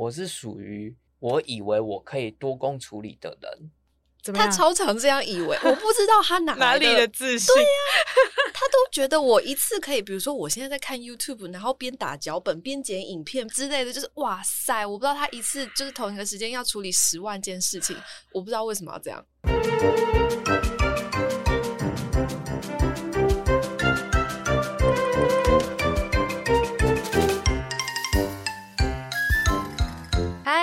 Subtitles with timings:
[0.00, 3.70] 我是属于我以为我可以多工处理的人。
[4.34, 7.54] 他超常这样以为，我不知道他哪哪里的自信。
[7.54, 17.94] 对呀、啊，他都觉得我一次可以，比如说我现在在看 YouTube，然后边打脚本边剪影片之类的，就是哇塞，我不知道他一次就是同一个时间要处理十万件事情，
[18.32, 19.22] 我不知道为什么要这样。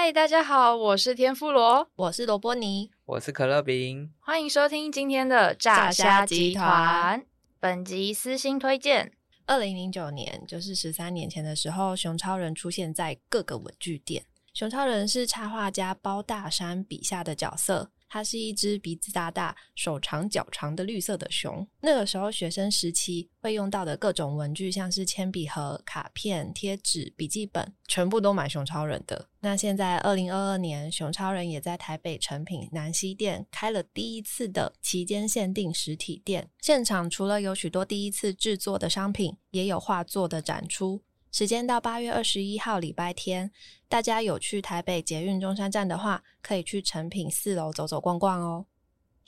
[0.07, 7.25] 嗨，大家好，我是天妇罗，我是萝卜泥，我是可乐饼，欢迎收听今天的炸虾集团。
[7.59, 9.11] 本集私心推荐：
[9.47, 14.23] 二零零九年，就是十三年前的时候，熊超人出现在各个文具店。
[14.53, 17.91] 熊超人是插画家包大山笔下的角色。
[18.09, 21.67] 它是一只鼻子大大、手长脚长的绿色的熊。
[21.81, 29.29] 那个时候学生时期会用到的各种文具，像是铅笔盒、卡片、贴纸、笔记本，全部都买熊超人的。
[29.39, 36.49] 那现在二零二二年，熊超人也在台北诚品南西店开了第一次的期间限定实体店。
[36.61, 41.03] 现场除了有许多第一次制作的商品，也有画作的展出。
[41.37, 43.51] 时间到八月二十一号礼拜天，
[43.87, 48.65] 大家有去台北捷运中山站的话，可以去成品四楼走走逛逛哦。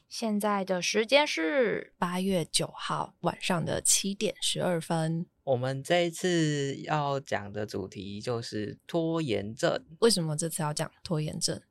[0.07, 5.27] 现在的时间是八月九号晚上的七点十二分。
[5.43, 9.85] 我们这一次要讲的主题就是拖延症。
[9.99, 11.61] 为什么这次要讲拖延症？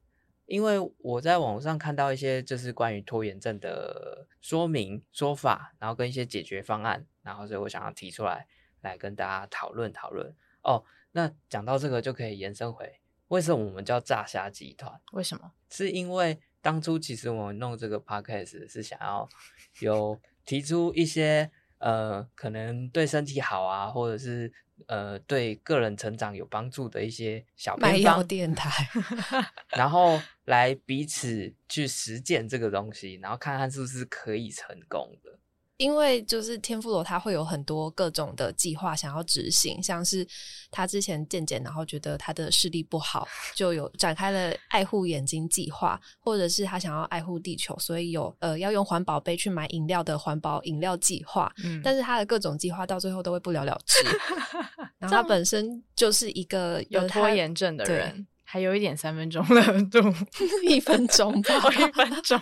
[0.46, 8.46] 因为我在网上看到一些就是关于拖延症的说明说法，然后跟一些解决方案，然后所以我想要提出来。
[8.82, 10.84] 来跟大家讨论讨论哦。
[11.12, 15.00] 那讲到这个，就可以延伸回为什么我们叫炸虾集团？
[15.12, 15.52] 为什么？
[15.70, 19.28] 是因为当初其实我们弄这个 podcast 是想要
[19.80, 24.52] 有提出一些呃，可能对身体好啊，或者是
[24.86, 28.88] 呃对个人成长有帮助的一些小卖药电台，
[29.70, 35.38] 然后来彼此去实践这个东西，然后看看是不是可以成功的。
[35.78, 40.26] 因为就是天妇罗，他会有很多各种的计划想要执行，像是
[40.72, 51.52] 他之前健检，然后觉得他的视力不好，就有展开了爱护眼睛计划，或者是他想要爱护地球，所以有呃要用环保杯去买饮料的环保饮料计划。
[51.64, 54.04] 嗯，但是他的各种计划到最后都会不了了之。
[54.98, 58.26] 然后他本身就是一个有拖延症的人。
[58.50, 59.98] 还有一点三分钟热度，
[60.66, 62.40] 一分钟吧， 一分钟。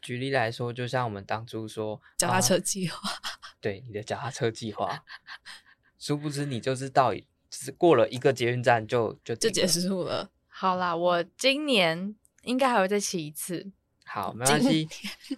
[0.00, 3.10] 举例来说，就像我们当初说脚踏车计划，
[3.60, 5.02] 对你的脚踏车计划，
[5.98, 10.30] 殊不知你就是到只是过了一个捷运站就就就结束了。
[10.46, 13.72] 好啦，我今年应该还会再骑一次。
[14.12, 14.88] 好，没关系，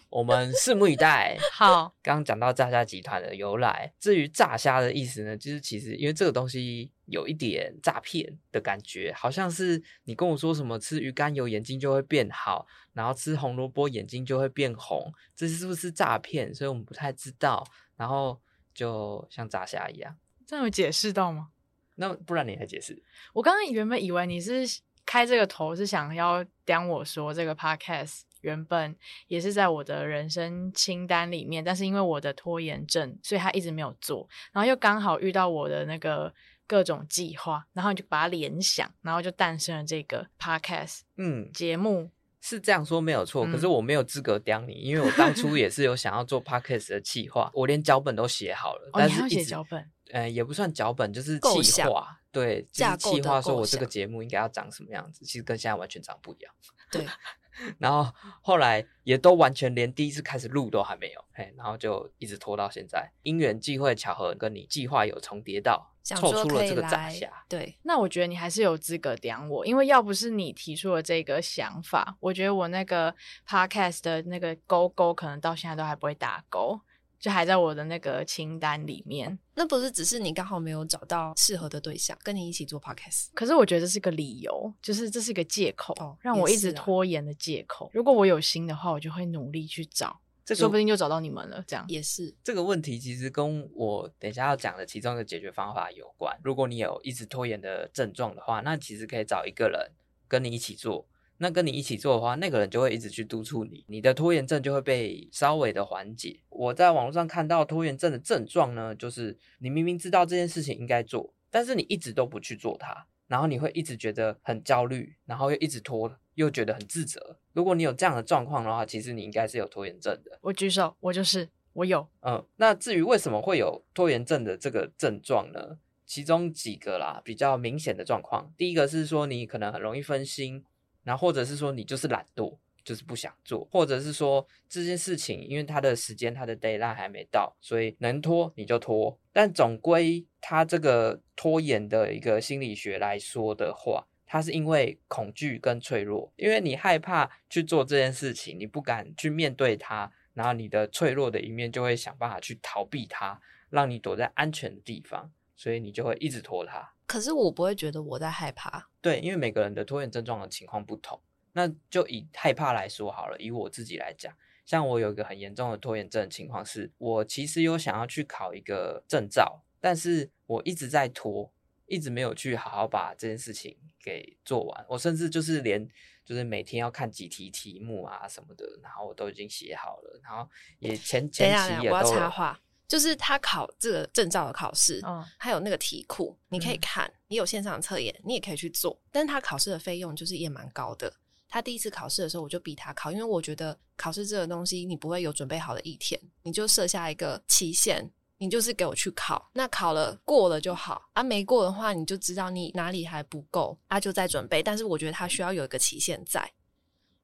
[0.08, 1.36] 我们拭目以待。
[1.52, 16.54] 好，刚刚讲到炸虾集团的由来，至于炸虾的意思呢，就是其实因为这个东西有一点诈骗的感觉，好像是你跟我说什么吃鱼肝油眼睛就会变好，然后吃红萝卜眼睛就会变红，这是不是诈骗？
[16.54, 17.62] 所以我们不太知道。
[17.98, 18.40] 然后
[18.72, 20.16] 就像炸虾一样，
[20.46, 21.48] 这样有解释到吗？
[21.96, 23.00] 那不然你来解释。
[23.34, 24.64] 我刚刚原本以为你是
[25.04, 28.22] 开这个头是想要讲我说这个 podcast。
[28.42, 28.94] 原本
[29.26, 34.28] 也是在我的人生清单里面，但是因为我的拖延症，所以他一直没有做。
[34.52, 36.32] 然后又刚好遇到我的那个
[36.66, 41.00] 各种计划，然后就把它联想，然后就诞生了这个 podcast。
[41.16, 42.10] 嗯，节目
[42.40, 56.52] 是这样说没有错，可是我没有资格刁你，嗯、因为我当初也是有想要做 podcast 的计划，我连脚本都写好了，但是一直、哦、写脚本，呃，也不算脚本，就是计划，对，就是计划说我这个节目应该要长什么样子，其实跟现在完全长不一样。
[56.90, 57.06] 对。
[57.78, 63.10] 然后后来也都完全连第一次开始录都还没有，嘿，然后就一直拖到现在。
[63.22, 67.30] 因缘际会巧合，跟你计划有重叠到，凑出了这个炸虾。
[67.48, 73.14] 对，那我觉得你还是有资格点我，因为要不是你提出了这个想法，我觉得我那个
[73.46, 76.80] podcast 的那个勾勾可能到现在都还不会打勾。
[77.22, 87.88] 就还在我的那个清单里面，那不是只是你刚好没有找到适合的对象跟你一起做 podcast，可是我觉得这是个理由，就是这是个借口，哦、让我一直拖延的借口。
[87.94, 91.62] 如果我有心的话，我就会努力去找，这个、说不定就找到你们了。
[91.64, 96.36] 这样也是这个问题，其实跟我等一下要讲的其中一个解决方法有关。
[96.42, 99.92] 如果你有一直拖延的症状的话，那其实可以找一个人
[100.26, 101.06] 跟你一起做。
[101.42, 106.38] 那跟你一起做的话，那个人就会一直去督促你，你的拖延症就会被稍微的缓解。
[106.48, 117.36] 我在网络上看到拖延症的症状呢，就是你明明知道这件事情应该做，但是你一直都不去做它，然后你会一直觉得很焦虑，然后又一直拖，又觉得很自责。
[117.54, 120.38] 如果你有这样的状况的话，其实你应该是有拖延症的。
[120.42, 122.06] 我举手，我就是，我有。
[122.20, 125.78] 嗯，那至于为什么会有拖延症的这个症状呢？
[126.06, 128.52] 其中几个啦，比较明显的状况。
[128.56, 130.62] 第一个是说你可能很容易分心，
[131.04, 139.18] 然后或者是说你就是懒惰，就是不想做，或者是说这件事情因为它的时间它的 deadline 还没到，所以能拖你就拖。
[139.32, 153.40] 但总归它这个拖延的一个心理学来说的话，它是因为恐惧跟脆弱，因为你害怕去做这件事情，你不敢去面对它，然后你的脆弱的一面就会想办法去逃避它，
[153.70, 155.32] 让你躲在安全的地方。
[155.54, 158.88] 所以你就会一直拖它，可是我不会觉得我在害怕。
[159.02, 161.20] 对，因为每个人的拖延症状的情况不同。
[161.52, 171.52] 那就以害怕来说好了，以我自己来讲，像我有一个很严重的拖延症的情况是，我其实有想要去考一个证照，但是我一直在拖，
[171.84, 174.86] 一直没有去好好把这件事情给做完。
[174.88, 175.86] 我甚至就是连
[176.24, 180.48] 就是每天要看几题题目啊什么的，然后我都已经写好了，然后
[180.78, 181.96] 也前前期也都。
[181.96, 182.58] 我要插话。
[182.88, 189.00] 就是他考这个证照的考试，嗯，还有那个题库，你可以看，你有线上测验，你也可以去做。
[189.10, 191.10] 但是他考试的费用就是也蛮高的。
[191.48, 199.50] 他第一次考试的时候，我就逼他考，因为我觉得考试这个东西你不会有准备好的一天，你就设下一个期限，你就是给我去考。
[199.52, 204.62] 那考了过了就好啊，没过的话你就知道你哪里还不够啊，就再准备。
[204.62, 206.50] 但是我觉得他需要有一个期限在，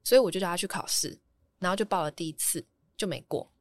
[0.03, 1.19] 所以我就叫他去考试，
[1.57, 2.63] 然后就报了第一次
[2.95, 3.51] 就没过，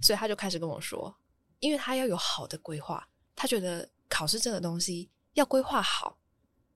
[0.00, 1.14] 所以他就开始跟我说。
[1.60, 6.18] 因为他要有好的规划，他觉得考试这个东西要规划好。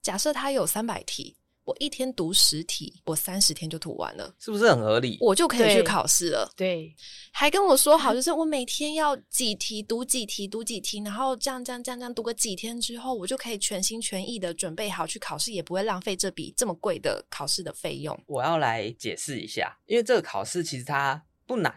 [0.02, 5.18] 假设他有三百题，我一天读十题，我三十天就读完了，是不是很合理？
[5.20, 6.50] 我就可以去考试了。
[6.56, 6.92] 对，
[7.30, 18.18] 还跟我说好，就是我每天要几题读几题读几题，然后这样这样这样这样读个几天之后，我就可以全心全意的准备好去考试，也不会浪费这笔这么贵的考试的费用。
[18.26, 21.72] 我要来解释一下，因为这个考试其实它不难。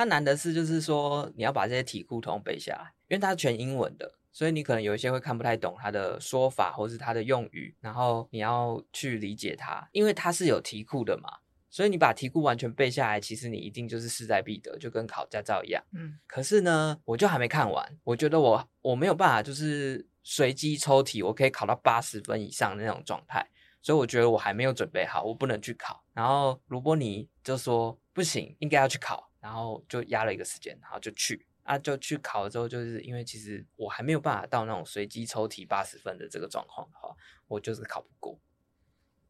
[0.00, 11.28] 它难的是，就是说你要把这些题库通背下来，因为它是全英文的，所以你可能有一些会看不太懂它的说法，或是它的用语，然后你要去理解它，因为它是有题库的嘛，
[11.68, 15.84] 所以你把题库完全背下来，其实你一定就是势在必得，就跟考驾照一样。
[15.92, 23.46] 嗯，可是呢，我就还没看完，我觉得我我没有办法，就是随机抽题，我可以考到八十分以上的那种状态，
[23.82, 26.02] 所以我觉得我还没有准备好，我不能去考。
[26.14, 29.29] 然后卢波尼就说不行，应该要去考。
[29.40, 37.14] 然后就压了一个时间，然后就去啊，就去考了之后，就是因为其实我还没有办法到那种随机抽题八十分的这个状况的话，
[37.48, 38.38] 我就是考不过。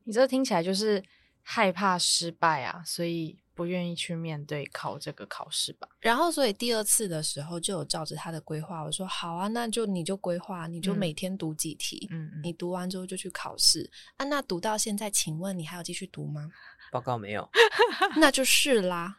[0.05, 1.03] 你这听起来就是
[1.43, 5.87] 害怕失败啊，所以不愿意去面对考这个考试吧？
[6.01, 14.25] 然后，所以第二次的时候就有照着他的规划，我说好啊，那就你就规划，你就每天读几题，嗯，你读完之后就去考试啊。
[14.25, 16.51] 那读到现在，请问你还有继续读吗？
[16.91, 17.49] 报告没有，
[18.17, 19.17] 那就是啦。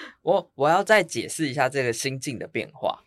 [0.22, 3.04] 我我要再解释一下这个心境的变化。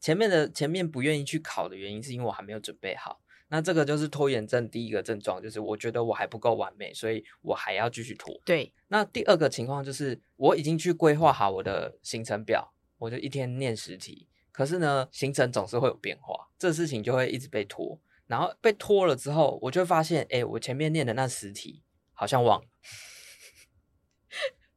[0.00, 3.20] 前面的前面不愿意去考的原因，是因为我还没有准备好。
[3.48, 8.34] 那这个就是拖延症第一个症状，就是我觉得我还不够完美，所以我还要继续拖。
[8.44, 8.72] 对。
[8.88, 14.28] 那第二个情况就是我已经去规划好我的行程表，我就一天念十题。
[14.50, 18.00] 可是呢，行程总是会有变化，这事情就会一直被拖。
[18.26, 21.82] 然后被拖了之后，我就发现，哎，我前面念的那十题
[22.12, 22.66] 好像忘了。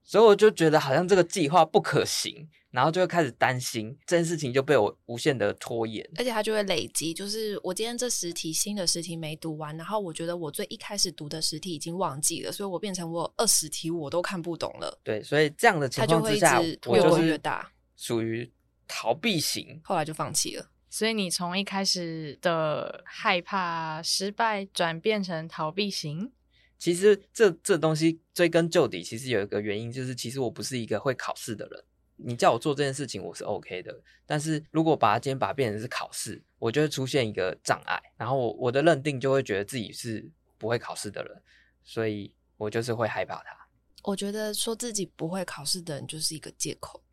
[0.07, 7.13] 所以我就觉得好像这个计划不可行，然后就会开始担心这件事情就被我无限的拖延，而且它就会累积。
[7.13, 14.97] 就是我今天这十题新的十题没读完，然后我觉得我最一开始读的十题已经忘记了，所以我变成我二十题我都看不懂了。
[15.04, 18.49] 对，所以这样的情况之下，越滚越大，属于
[18.87, 20.66] 逃避型，后来就放弃了。
[20.90, 26.31] 所以你从一开始的害怕失败转变成逃避型。
[26.78, 31.84] 其实这这东西追根究底，其实有一个原因，就是其实我不是一个会考试的人。
[32.19, 33.96] 你叫我做这件事情，我是 OK 的。
[34.26, 41.42] 但是如果把它今天把它变成是考试，我就会出现一个障碍，然后我我的认定就会觉得自己是不会考试的人，
[41.84, 43.68] 所以我就是会害怕它。
[44.04, 47.04] 我觉得说自己不会考试的人就是一个借口，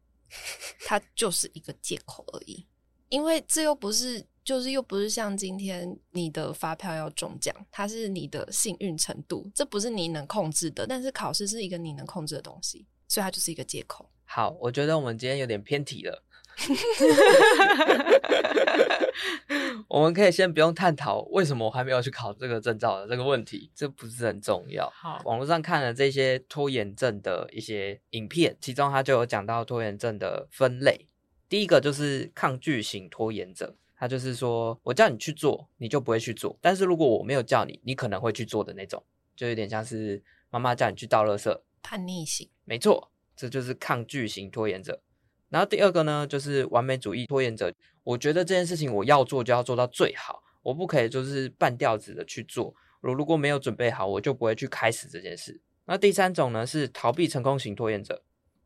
[0.81, 2.67] 他就是一个借口而已，
[3.09, 4.27] 因为这又不是。
[4.45, 10.87] 就是又不是像今天你的发票要中奖，它是你的幸运程度，这不是你能控制的。
[10.87, 14.07] 但是考试是一个你能控制的东西，所以它就是一个借口。
[14.27, 16.23] 好，我觉得我们今天有点偏题了，
[19.89, 24.93] 我们可以先不用探讨为什么我还没有去考这个证照的这个问题，这不是很重要。
[24.95, 31.09] 好，网络上看了这些拖延症的一些影片，其中他就有讲到拖延症的分类，
[31.55, 33.77] 第一个就是抗拒型拖延者。
[33.97, 36.59] 他就是说，我叫你去做，你就不会去做。
[36.61, 39.01] 但是如果我没有叫你，你可能会去做的那种，
[39.37, 40.21] 就有点像是
[40.51, 42.51] 妈妈叫你去倒垃圾，叛逆型。
[42.65, 45.01] 没错，这就是抗拒型拖延者。
[45.49, 47.73] 然后第二个呢，就是完美主义拖延者。
[48.03, 52.75] 我觉得这件事情我要做就要做到最好，我不可以就是半吊子的去做。
[53.01, 55.61] 我如果没有准备好，我就不会去开始这件事。
[55.85, 58.25] 那第三种呢，是逃避成功型拖延者，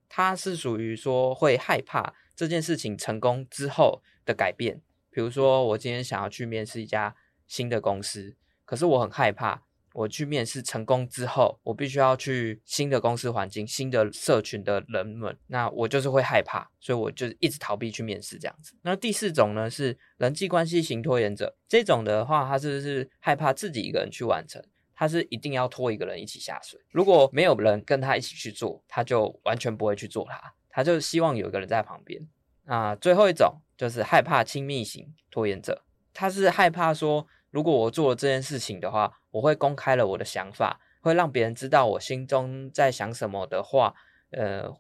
[0.09, 4.81] 他是属于说会害怕这件事情成功之后的改变。
[5.11, 7.15] 比如说，我今天想要去面试一家
[7.47, 9.65] 新的公司，可是我很害怕。
[9.95, 18.75] 我去面试成功之后，我必须要去新的公司环境、新的社群的人们，那我就是会害怕，所以我就一直逃避去面试这样子。
[18.83, 24.63] 那第四种呢，是人际关系型拖延者，这种的话，他是不是害怕自己一个人去完成？
[24.99, 32.21] 他是一定要拖一个人一起下水，如果没有人跟他一起去做，他就完全不会去做他，他就希望有一个人在旁边。
[32.65, 43.95] 那最后一种就是害怕亲密型拖延者，他是害怕说，如果我做了这件事情的话，我会公开了我的想法，会让别人知道我心中在想什么的话，
[44.33, 44.77] 呃，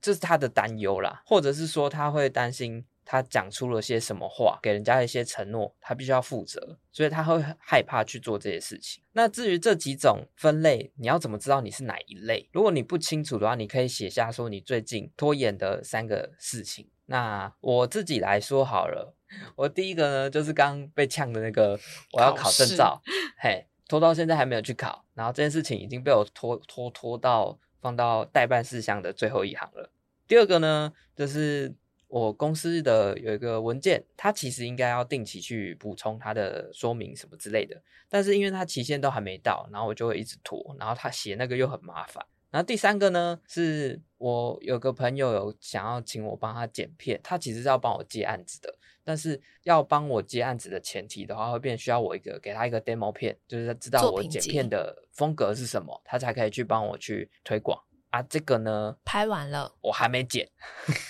[0.00, 9.02] 这是他的担忧啦，或者是说他会担心他讲出了些什么话，给人家一些承诺，他必须要负责，所以他会害怕去做这些事情。
[9.12, 12.46] 那至于这几种分类，你要怎么知道你是哪一类？
[12.52, 16.86] 如果你不清楚的话，你可以写下说你最近拖延的三个事情。
[17.06, 19.14] 那我自己来说好了。
[19.56, 21.80] 我第一个呢，就是刚被呛的那个，
[22.12, 23.00] 我要考证照，
[23.38, 29.90] 嘿，拖到现在还没有去考，然后这件事情已经被我拖拖拖到放到待办事项的最后一行了。
[30.26, 31.74] 第二个呢，就是
[32.08, 42.24] 我公司的有一个文件，它其实应该要定期去补充它的说明什么之类的，但是因为它期限都还没到，然后我就会一直拖，然后他写那个又很麻烦。
[42.50, 48.74] 然后第三个呢，是我有个朋友有想要请我帮他剪片，他其实是要帮我接案子的。
[49.04, 58.20] 但是要帮我接案子的前提的话，会变需要我一个给他一个 demo 片，就是他知道我剪片的风格是什么，他才可以去帮我去推广啊。
[58.22, 60.46] 这个呢，拍完了，我还没剪，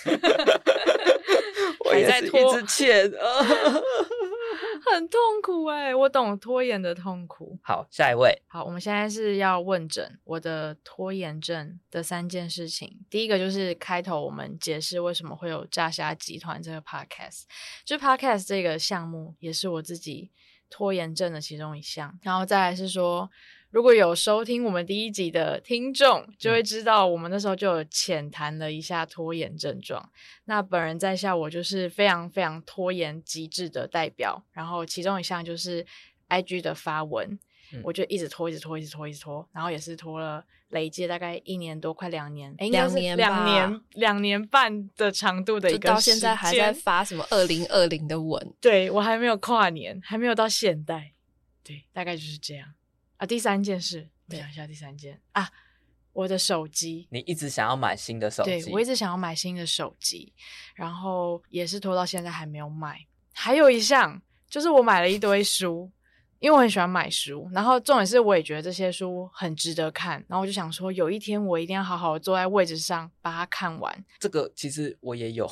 [1.89, 3.11] 我也是一直欠。
[4.91, 7.57] 很痛苦哎、欸，我懂拖延的痛苦。
[7.61, 8.41] 好，下一位。
[8.47, 13.05] 好，我们现在是要问诊我的拖延症的三件事情。
[13.09, 17.43] 第一个就是开头我们解释为什么会有炸虾集团这个 podcast，
[17.85, 20.31] 就 podcast 这个项目也是我自己
[20.69, 22.17] 拖延症的其中一项。
[22.23, 23.29] 然后再来是说。
[23.71, 30.09] 如果有收听我们第一集的听众，就会知道我们那时候就有浅谈了一下拖延症状。
[30.45, 34.43] 那本人在下，我就是非常非常拖延极致的代表。
[34.51, 35.85] 然后其中一项就是
[36.29, 37.37] IG 的发文，
[37.71, 48.51] 嗯、我就一直拖，一直拖，一直拖，一直拖，然后也是拖了累计大概一年多，快两年，两年两年两年半的长度的一个，到现在还在发什么二零二零的文。
[48.59, 51.11] 对，我还没有跨年，还没有到现代，
[51.63, 52.73] 对，大概就是这样。
[53.19, 55.49] 啊，第三件事，我想一下，第三件啊，
[56.13, 60.33] 我的手机，你一直想要买新的手机，对，我一直想要买新的手机，
[60.73, 63.05] 然后也是拖到现在还没有买。
[63.33, 65.91] 还有一项就是我买了一堆书，
[66.39, 74.05] 因为我很喜欢买书，然后重点是我也觉得这些书很值得看，然后我就想说，有一天我一定要好好的坐在位置上把它看完。
[74.17, 75.45] 这个其实我也有。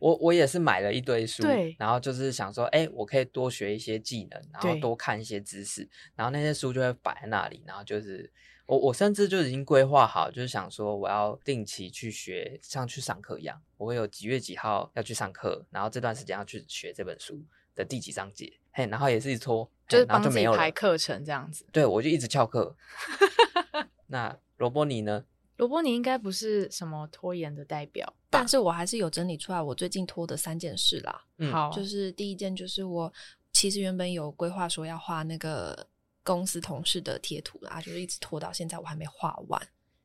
[0.00, 1.44] 我我也是买了一堆书，
[1.78, 8.28] 然后就是想说，哎，我可以多学一些技能，然后多看一些知识，然后那些书就会摆在那里，然后就是
[8.64, 17.40] 我我甚至就已经规划好，就是想说我要定期去学，像去上课一样，我会有几月几号要去上课，然后这段时间要去学这本书
[17.74, 22.74] 的第几章节，嘿，然后也是一拖，就是帮自己排课程这样子，对，我就一直翘课。
[24.08, 25.24] 那罗波尼呢？
[25.60, 31.22] 罗波尼应该不是什么拖延的代表，但是我还是有整理出来我最近拖的三件事啦。
[31.36, 33.12] 嗯、好，就是第一件就是我
[33.52, 35.86] 其实原本有规划说要画那个
[36.22, 39.60] 公司同事的贴图啦，就是一直拖到现在我还没画完，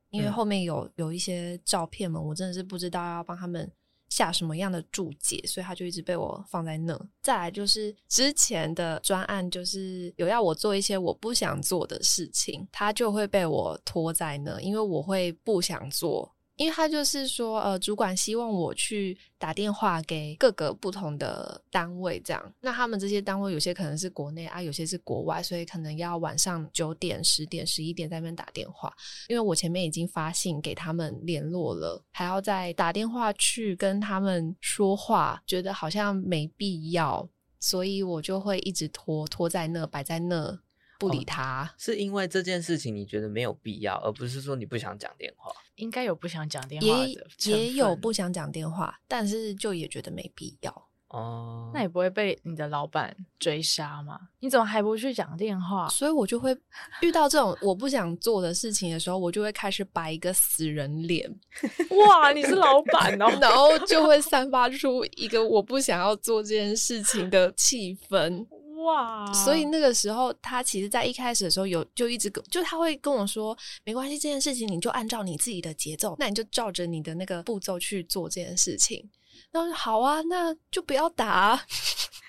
[0.10, 3.72] 因为后面有有一些照片嘛，我真的是不知道要帮他们。
[4.16, 6.98] 下什么样的注解，所以他就一直被我放在那。
[7.22, 16.35] 再来就是之前的专案，就是有要我做一些我不想做的事情，他就会被我拖在那，因为我会不想做。
[16.58, 22.54] 因为他就是说，呃，主管希望我去打电话给各个不同的单位，这样。
[22.62, 28.94] 那他们这些单位有些可能是国内啊，有些是国外，所以可能要晚上九点、十点、十一点在那边打电话。
[29.28, 37.28] 因为我前面已经发信给他们联络了，还要再打电话去跟他们说话，觉得好像没必要，
[37.60, 40.58] 所以我就会一直拖，拖在那，摆在那。
[41.00, 41.64] 不理他。
[41.64, 45.52] 哦，是因为这件事情你觉得没有必要，而不是说你不想讲电话。
[45.76, 50.88] 应该有不想讲电话的，也也有不想讲电话，但是就也觉得没必要。
[51.10, 54.20] 哦，那也不会被你的老板追杀吗？
[54.40, 55.88] 你怎么还不去讲电话？
[55.90, 56.58] 所以我就会
[57.02, 61.30] 遇到这种我不想做的事情的时候，我就会开始摆一个死人脸。
[62.08, 68.46] 哇，你是老板哦， 然后就会散发出一个我不想要做这件事情的气氛。
[68.86, 69.32] 哇！
[69.34, 79.10] 所以那个时候，他其实，在一开始的时候有就一直跟，就他会跟我说，没关系，这件事情你就按照你自己的节奏，那你就照着你的那个步骤去做这件事情。
[79.52, 81.62] 那我说好啊，那就不要打啊。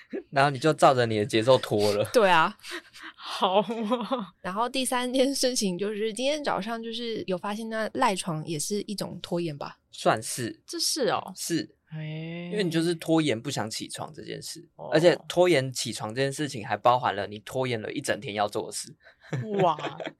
[0.31, 2.09] 然后你就照着你的节奏拖了。
[2.13, 2.57] 对啊，
[3.15, 4.33] 好啊。
[4.41, 9.77] 然后第三件事情就是今天早上就是有发现，那赖床也是一种拖延吧？
[9.91, 11.76] 算是，这是哦，是。
[11.91, 18.93] 欸、因为你就是拖延不想起床这件事，哦、而且拖延起床这件事情还包含了你拖延了一整天要做的事。
[19.61, 19.77] 哇，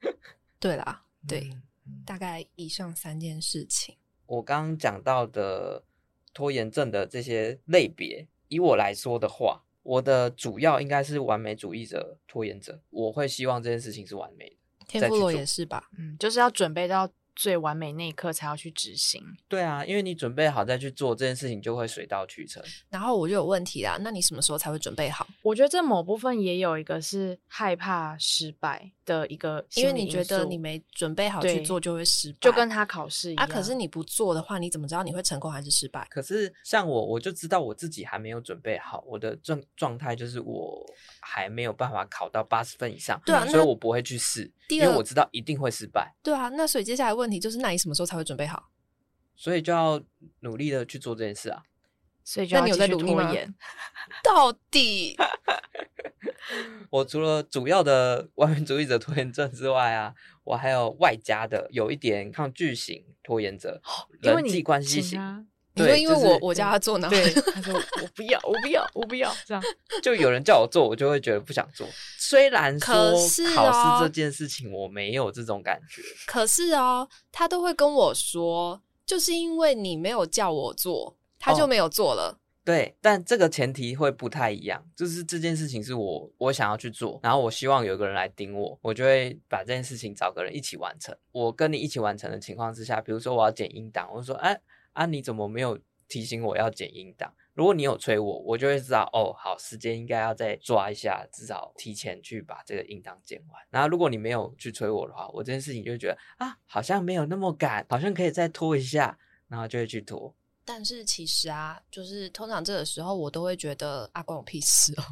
[0.58, 1.50] 对啦，对，
[1.84, 3.96] 嗯、大概以上三件事情。
[4.26, 5.84] 我刚刚讲到的
[6.32, 14.56] 拖延症的这些类别，以我来说的话，我的主要应该是完美主义者拖延者，我会希望这件事情是完美的。
[14.86, 15.90] 天妇罗也是吧？
[15.98, 17.10] 嗯，就是要准备到。
[17.38, 19.22] 最完美那一刻才要去执行。
[19.46, 22.60] 对啊，因为你准备好再去做这件事情，就会水到渠成。
[22.90, 25.24] 然后我就有问题啦，那你什么时候才会准备好？
[25.42, 33.42] 我觉得这某部分也有一个是害怕失败的一个，因为你觉得你没准备好去做就会失败，就跟他考试一样。
[33.42, 36.06] 啊，可是你不做的话，你怎么知道你会成功还是失败？
[36.10, 40.84] 可是像我，我就知道我自己还没有准备好，我的状状态就是我
[41.20, 46.14] 还没有办法考到八十分以上，对啊，所以我不会去试，因为我知道一定会失败。
[46.22, 48.70] 对啊，那所以接下来问题就是，那你什么时候才会准备好？
[49.34, 50.02] 所以就要
[50.40, 51.62] 努力的去做这件事啊。
[52.28, 53.54] 所以就要继续拖延。
[54.22, 55.16] 到底？
[56.90, 60.12] 我除了主要的 完美主义者拖延症之外啊，
[60.44, 63.80] 我还有外加的有一点抗拒型拖延者，
[64.20, 65.48] 人际关系型。
[65.74, 69.62] 因为因为我我叫他做呢，对，他说我不要，我不要，我不要，这样
[70.02, 71.86] 就有人叫我做，我就会觉得不想做。
[72.18, 72.94] 虽然说
[73.54, 82.38] 考试这件事情我没有这种感觉，可是哦，他都会跟我说，就是因为你没有叫我做，他就没有做了。
[82.64, 91.16] 对，但这个前提会不太一样，就是这件事情是我我想要去做，然后我希望有个人来盯我，我就会把这件事情找个人一起完成。
[91.32, 94.60] 我跟你一起完成的情况之下，比如说我要剪音档，我说哎。
[94.94, 95.06] 啊！
[95.06, 97.32] 你怎么没有提醒我要剪音档？
[97.54, 103.62] 如果你有催我，我就会知道哦，好，时间应该要再抓一下，至少提前去把这个音档剪完。
[103.70, 110.34] 然后如果你没有去催我的话，我这件事情就会觉得啊，好像没有那么赶，好像可以再拖一下，然后就会去拖。
[110.68, 115.02] 但是其实啊，就是通常这个时候我都会觉得啊，关我屁事哦，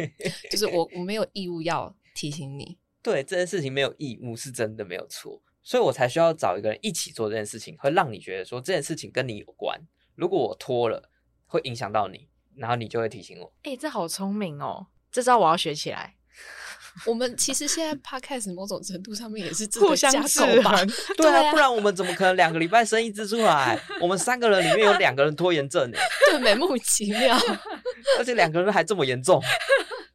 [0.50, 2.78] 就是我我没有义务要提醒你。
[3.02, 5.42] 对，这件事情没有义务是真的没有错。
[5.62, 9.78] 所以我才需要找一个人一起做这件事情，会让你觉得说这件事情跟你有关。
[10.14, 11.10] 如果我拖了，
[11.46, 13.52] 会影响到你，然后你就会提醒我。
[13.64, 14.86] 哎、欸，这好聪明哦！
[15.10, 16.16] 这招我要学起来。
[17.06, 23.78] 我们其实现在 podcast 某种程度上面也是互相制衡， 对啊，不然我们怎么可能两个礼拜生一只出来？
[24.00, 25.90] 我们三个人里面有两个人拖延症，
[26.30, 27.36] 对，美莫其妙，
[28.18, 29.42] 而且两个人还这么严重。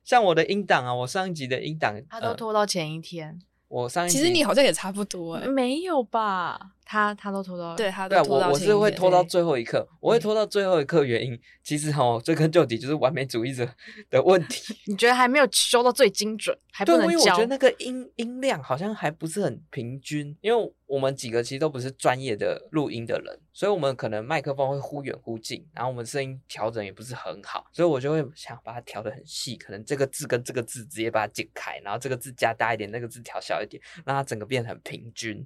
[0.04, 3.38] 像我的音档啊，我上一集的音档，他都拖到前一天。
[3.68, 6.58] 我上一其实你好像也差不多哎、欸，没有吧？
[6.88, 11.04] 他他都拖到，对他都拖到，对，我我是会拖到最后一刻，我会拖到最后一刻。
[11.04, 13.68] 原因其实哈，追根究底就是完美主义者
[14.10, 14.74] 的问题。
[14.88, 17.08] 你觉得还没有修到最精准，还不能教？
[17.08, 20.34] 对，因为我觉得那个音音量好像还不是很平均。
[20.40, 35.46] 因为我们几个其实都不是专业的录音的人，所以我们可能麦克风会忽远忽近，然后我们声音调整也不是很好，所以我就会想把它调的很细，可能这个字跟这个字直接把它剪开，然后这个字加大一点，那个字调小一点，让它整个变得很平均。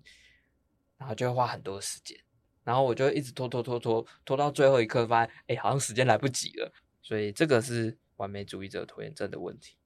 [1.02, 2.16] 然后就会花很多时间，
[2.64, 6.72] 然后我就一直拖拖拖拖拖到最后一刻，发现哎，好像时间来不及了。
[7.02, 9.78] 所以这个是完美主义者拖延症的问题。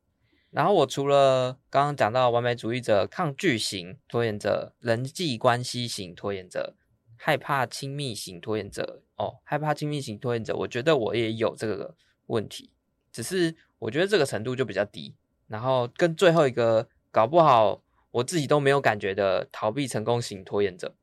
[0.51, 6.75] 然后我除了刚刚讲到完美主义者、抗拒型拖延者、人际关系型拖延者、
[7.15, 12.69] 害怕亲密型拖延者，哦，害怕亲密型拖延者，我觉得我也有这个问题，
[13.13, 15.15] 只是我觉得这个程度就比较低。
[15.47, 20.93] 然后跟最后一个搞不好我自己都没有感觉的逃避成功型拖延者。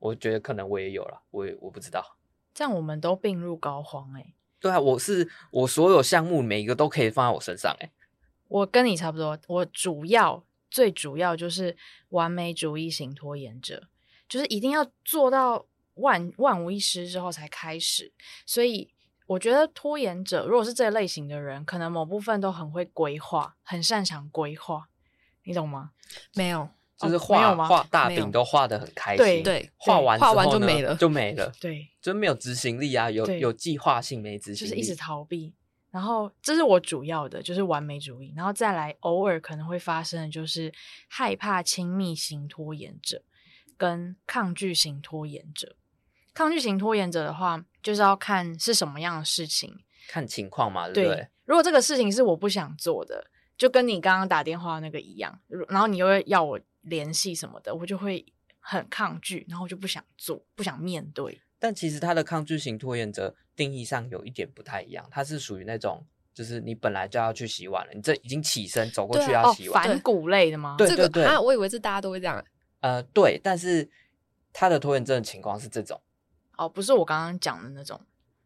[0.00, 2.16] 我觉得可能我也有了，我也我不知道。
[2.52, 4.34] 这样我们都病入膏肓哎、欸。
[4.58, 7.92] 对啊，我是我所有项目每一个都可以放在我身上哎、欸。
[8.48, 11.76] 我跟你差不多，我主要最主要就是
[12.08, 13.88] 完美主义型拖延者，
[14.28, 18.12] 就是一定要做到万万无一失之后才开始。
[18.44, 18.92] 所以
[19.26, 24.88] 我觉得拖延者如果是这类型的人，可能某部分都很会规划，很擅长规划，
[25.44, 25.92] 你懂吗？
[26.34, 26.68] 没有。
[27.00, 35.54] 就是画画、哦、大饼都画的很开心，对对，画完画完就没了，就没了，对， 就没有执行力啊，有有计划性没执行力，就是一直逃避。
[35.90, 40.70] 然后这是我主要的，就是完美主义，然后再来偶尔可能会发生的就是
[41.08, 43.22] 害怕亲密型拖延者
[43.78, 45.74] 跟抗拒型拖延者。
[46.34, 49.74] 抗拒型拖延者的话，就是要看是什么样的事情，
[50.08, 51.28] 看情况嘛，对不对？
[51.46, 53.30] 如果这个事情是我不想做的。
[53.58, 58.24] 就跟你刚刚打电话那个一样，然后你又要我联系什么的，我就会
[58.58, 61.40] 很抗拒，然后我就不想做，不想面对。
[61.58, 70.76] 但其实他的抗拒型拖延者定义上有一点不太一样，他是属于那种，就是你本来就要去洗碗了，你这已经起身走过去要洗碗，反骨类的吗？
[70.78, 72.42] 对对对，啊，我以为是大家都会这样。
[72.80, 73.86] 呃，对，但是
[74.54, 76.00] 他的拖延症的情况是这种，
[76.56, 78.00] 哦，不是我刚刚讲的那种，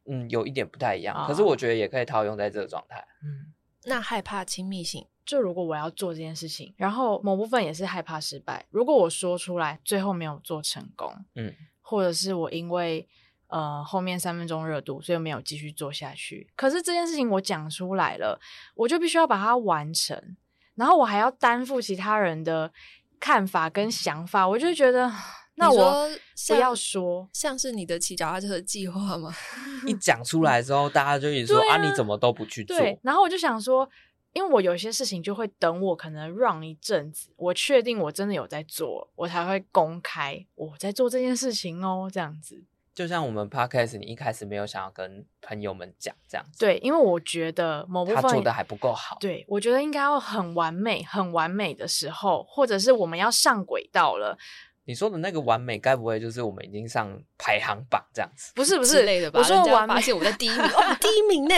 [0.06, 3.06] 嗯，有一点不太一样，哦、可是我觉得也可以套用在这个状态。
[3.22, 3.52] 嗯，
[3.84, 13.08] 那害怕亲密性，就如果我要做这件事情，然后某部分也是害怕失败，如果我说出来最后没有做成功，嗯，或者是我因为。
[13.48, 16.50] 呃，后面三分钟热度，所以没有继续做下去。
[16.56, 18.40] 可是这件事情我讲出来了，
[18.74, 20.36] 我就必须要把它完成，
[20.74, 22.72] 然后我还要担负其他人的
[23.20, 25.12] 看法跟想法，我就觉得，
[25.54, 26.08] 那我
[26.48, 29.32] 不要说，像，是你的骑脚踏车的计划吗？
[29.86, 32.76] 一讲出来之后，大家就一直说啊，啊，你怎么都不去做？
[32.76, 33.88] 对，然后我就想说，
[34.34, 42.62] 因为我有些事情就会等我可能 run 一阵子，我确定我真的有在做，我才会公开我在做这件事情哦，这样子。
[42.94, 54.38] 就像我们 podcast，你一开始没有想要跟朋友们讲这样子，对，因为我觉得某部分他做的还不够好，对，我觉得应该要很完美、很完美的时候，或者是我们要上轨道了。
[54.86, 58.52] 你说的那个完美，该不会就是我们已经上排行榜这样子？
[58.54, 59.40] 不是不是类的吧？
[59.40, 61.54] 我说完美，发现我在第一名 哦，第一名呢？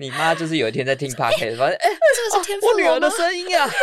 [0.00, 3.68] 你妈就是有一天在听 podcast，发现哎，这个是天赋、哦、我女儿的声音啊。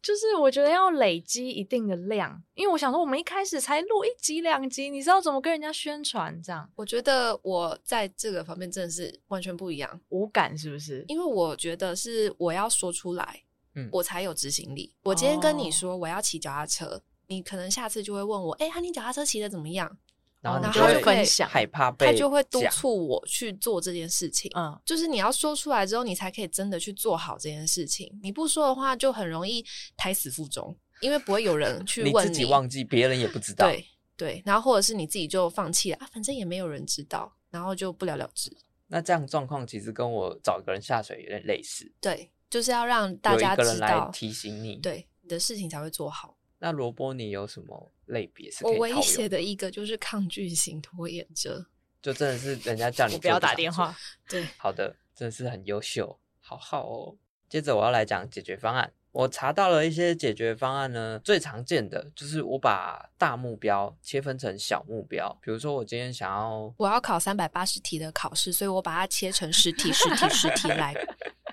[0.00, 6.70] 就是我觉得要累积一定的量，因为我想说，我们一开始才录一集两集，你知道怎么跟人家宣传这样？
[6.76, 11.04] 我觉得我在这个方面真的是完全不一样，无感是不是？
[11.08, 13.42] 因为我觉得是我要说出来，
[13.74, 14.94] 嗯，我才有执行力。
[15.02, 19.98] 我今天跟你说我要骑脚踏车，哦，你可能下次就会问我，哎，欸，你脚踏车骑的怎么样？
[20.46, 24.50] 然后，他就分享，害怕被他就会督促我去做这件事情。
[24.56, 28.10] 嗯，就是你要说出来之后，你才可以真的去做好这件事情。
[28.22, 29.64] 你不说的话，就很容易
[29.96, 32.28] 胎死腹中，因为不会有人去问你。
[32.28, 33.66] 你自己忘记，别人也不知道。
[33.66, 33.84] 对
[34.16, 38.50] 对，然后或者是你自己就放弃了啊，反正也没有人知道，然后就不了了之。
[38.88, 41.92] 那这样状况其实跟我找一个人下水有点类似。
[42.00, 46.35] 对，就是要让大家知道，提醒你，对，你的事情才会做好。
[46.58, 48.64] 那萝卜，你有什么类别是？
[48.64, 51.66] 我唯一写的一个就是抗拒型拖延者，
[52.00, 53.94] 就真的是人家叫你不，不要打电话。
[54.28, 57.16] 对， 好的，真的是很优秀，好好哦。
[57.48, 58.92] 接着我要来讲解决方案。
[59.12, 65.26] 我查到了一些解决方案呢，最常见的就是我把大目标切分成小目标。
[65.40, 70.94] 比如说，我今天想要我要考三百八十题的考试，所以我把它切成十题、十题、十题来。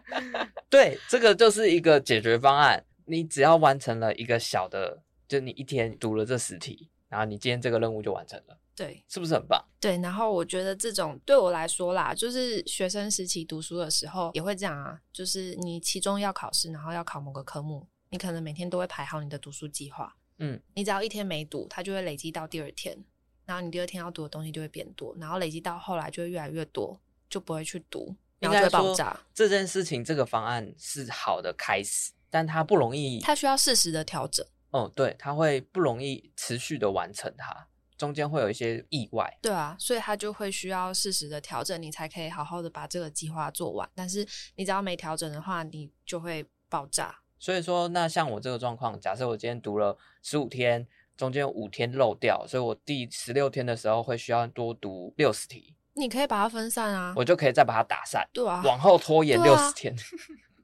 [0.69, 2.83] 对，这个就是一个解决方案。
[3.05, 9.63] 你只要完成了一个小的，就你一天读了这十题，然后你今天这个任务就完成了，对，是不是很棒？
[9.79, 22.97] 对，然后我觉得这种对我来说啦，就是学生时期读书的时候也会这样啊，就是你期中要考试，然后要考某个科目，你可能每天都会排好你的读书计划，嗯，你只要一天没读，它就会累积到第二天，
[23.45, 29.19] 然后你第二天要读的东西就会变多，然后累积到后来就会越来越多，就不会去读，然后就会爆炸。
[29.33, 32.11] 这件事情，这个方案是好的开始。
[32.33, 34.43] 但它不容易，它需要适时的调整。
[34.71, 39.37] 哦，对，它会不容易持续的完成它，中间会有一些意外。
[39.39, 43.87] 对啊，所以它就会需要适时的调整，你才可以好好的把这个计划做完。
[43.93, 47.15] 但是你只要没调整的话，你就会爆炸。
[47.37, 55.75] 所以说，那像我这个状况，假设我今天读了十五天，中间有五天漏掉，所以我第十六天的时候会需要多读六十题。
[55.93, 59.95] 你可以把它分散啊，我就可以再把它打散，对啊，往后拖延六十天。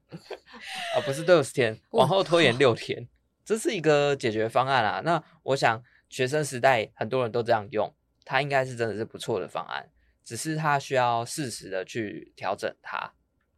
[0.94, 3.08] 啊、哦，不是六十天，往后拖延六天，
[3.46, 5.02] 这是一个解决方案啊。
[5.06, 7.94] 那我想学生时代很多人都这样用，
[8.26, 9.90] 它应该是真的是不错的方案，
[10.24, 13.14] 只是它需要适时的去调整它。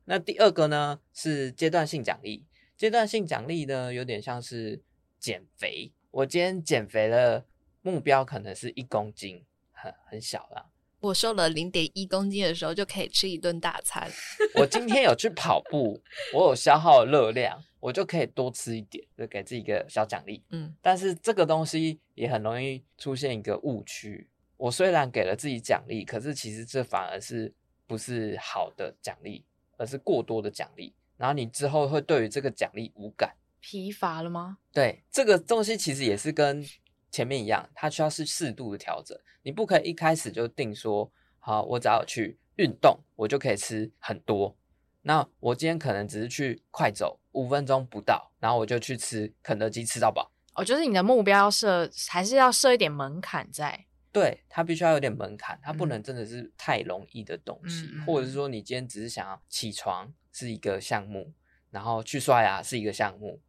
[0.05, 4.81] 那第二个呢是阶段性奖励，阶段性奖励呢有点像是
[5.19, 7.45] 减肥，我今天减肥的
[7.81, 10.70] 目标可能是一公斤，很很小啦。
[11.01, 14.07] 我瘦了零点一公斤的时候，就可以吃一顿大餐。
[14.53, 15.99] 我今天有去跑步，
[16.31, 20.43] 我有消耗热量，我就可以多吃一点，就给自己一个小奖励。
[20.51, 24.29] 嗯，但是这个东西也很容易出现一个误区。
[24.57, 27.51] 我虽然给了自己奖励，可是其实这反而是
[27.87, 29.43] 不是好的奖励，
[29.77, 30.93] 而是过多的奖励。
[31.17, 34.59] 然后你之后会对于这个奖励无感，疲乏了吗？
[34.71, 36.63] 对，这个东西其实也是跟。
[37.11, 39.17] 前面一样，它需要是适度的调整。
[39.43, 44.55] 你不可以一开始就定说，好，我只要去运动，我就可以吃很多。
[45.03, 50.31] 那我今天可能只是去快走五分钟不到，然后我就去吃肯德基吃到饱。
[50.53, 53.85] 哦，就是你的目标要设，还是要设一点门槛在？
[54.11, 61.33] 对，它必须要有点门槛，它不能真的是太容易的东西，嗯、或者是说你今天只是想要起床是一个项目，
[61.69, 63.39] 然后去刷牙是一个项目，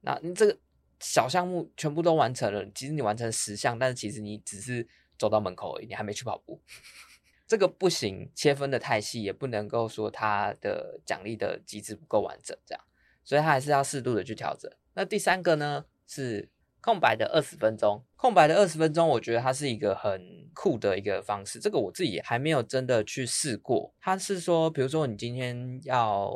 [0.00, 0.58] 那你这个
[1.00, 4.86] 小项目全部都完成了，其实你完成十项，但是其实你只是
[5.18, 6.60] 走到门口而已，你还没去跑步，
[7.48, 12.84] 这个不行，切分的太细，也不能够说它的奖励的机制不够完整，这样，
[13.24, 14.70] 所以它还是要适度的去调整。
[14.94, 16.50] 那第三个呢是。
[16.82, 21.60] 空白的二十分钟，空白的二十分钟，我觉得它是一个很酷的一个方式。
[21.60, 23.94] 这个我自己还没有真的去试过。
[24.00, 26.34] 它是说，比如说你今天要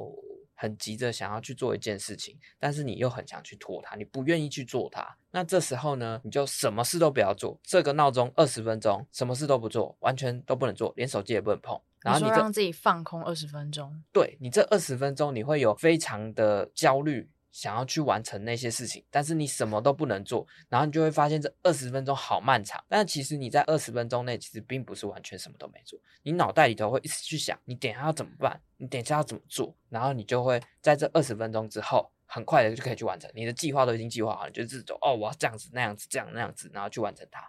[0.54, 5.16] 很急着想要去做一件事情，但是你又很想去拖它，你不愿意去做它。
[5.30, 11.80] 那这时候呢，你就什么事都不要做，这个闹钟二十分钟，什么事都不做，完全都不能做，连手机也不能碰。
[12.00, 17.30] 然后你，你说让自己放空二十分钟，对，你这二十分钟，你会有非常的焦虑。
[17.54, 22.84] 想要去完成那些事情，但是你什么都不能做，然后你就会发现这二十分钟好漫长。
[22.88, 33.30] 但其实你在二十分钟内，其实并不是完全什么都没做，你脑袋里头会一直去想，你等一下要怎么办，你等一下要怎么做，然后你就会在这二十分钟之后，很快的就可以去完成。
[33.32, 37.48] 你的计划都已经计划好了，你就自己走哦，我要这样子那样子这样那样子，然后去完成它。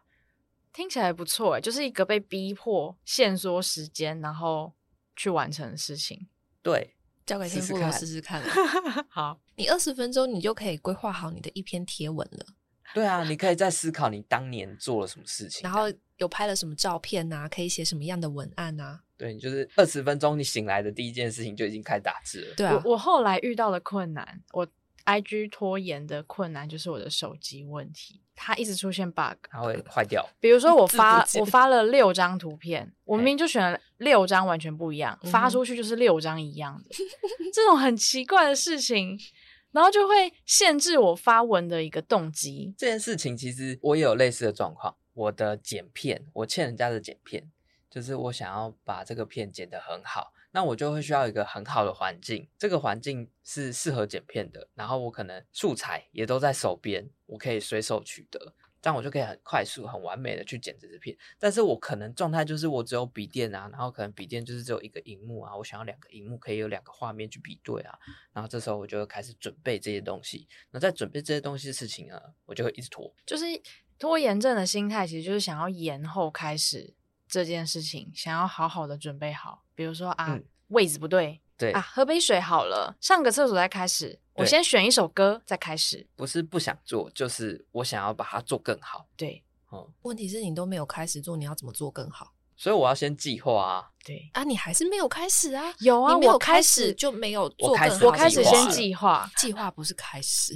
[0.72, 4.74] 听起来不错诶，就是一个被逼迫限缩时间，然后
[5.15, 6.28] 去完成的事情。
[6.62, 6.94] 对。
[7.26, 8.42] 交给天妇罗试试看。
[9.10, 12.46] 好，你二十分钟，你就可以规划好你的一篇贴文了。
[12.94, 19.02] 对啊，你可以再思考你当年做了什么事情，然后有拍了什么照片啊，可以写什么样的文案啊？
[19.18, 22.56] 对，你就是二十分钟，你醒来的第一件事情就已经开始打字了。
[22.56, 24.66] 对啊，我我后来遇到了困难，我
[25.06, 28.22] IG 拖延的困难就是我的手机问题。
[28.38, 30.28] 它一直出现 bug，它会坏掉。
[30.41, 36.89] 比如说我发我发了六张图片，我明明就选了六张完全不一样，发出去就是六张一样的，
[37.54, 39.18] 这种很奇怪的事情，
[39.72, 42.76] 然后就会限制我发文的一个动机。
[42.78, 47.50] 这件事情其实我也有类似的状况，我的剪片，我欠人家的剪片，
[47.89, 50.34] 就是我想要把这个片剪得很好。
[50.56, 58.39] 那我就会需要一个很好的环境，这个环境是适合剪片的，然后我可能素材也都在手边，我可以随手取得，
[58.82, 61.13] 这样我就可以很快速、很完美的去剪这支片。
[61.38, 68.00] 但是我可能状态就是我只有笔电啊，然后可能笔电就是只有一个荧幕啊，我想要两个荧幕可以有两个画面去比对啊，
[68.32, 70.48] 然后这时候我就开始准备这些东西。
[70.72, 73.44] 那在准备这些东西的事情呢，我就会一直拖，就是
[74.00, 76.94] 拖延症的心态，其实就是想要延后开始
[77.28, 79.64] 这件事情，想要好好的准备好。
[79.76, 84.20] 比如说啊，嗯、位置不对，对啊，喝杯水好了，上个厕所再开始。
[84.34, 86.08] 我先选一首歌再开始。
[86.16, 89.08] 不是不想做，就是我想要把它做更好。
[89.16, 92.34] 对，哦、嗯，问题是你都没有开始做，你要怎么做更好？
[92.58, 93.90] 所以我要先计划啊。
[94.04, 95.74] 对啊，你还是没有开始啊？
[95.80, 97.86] 有啊，你没有开开始就没有做更好。
[97.86, 100.54] 我开始，我开始先计划，计划不是开始。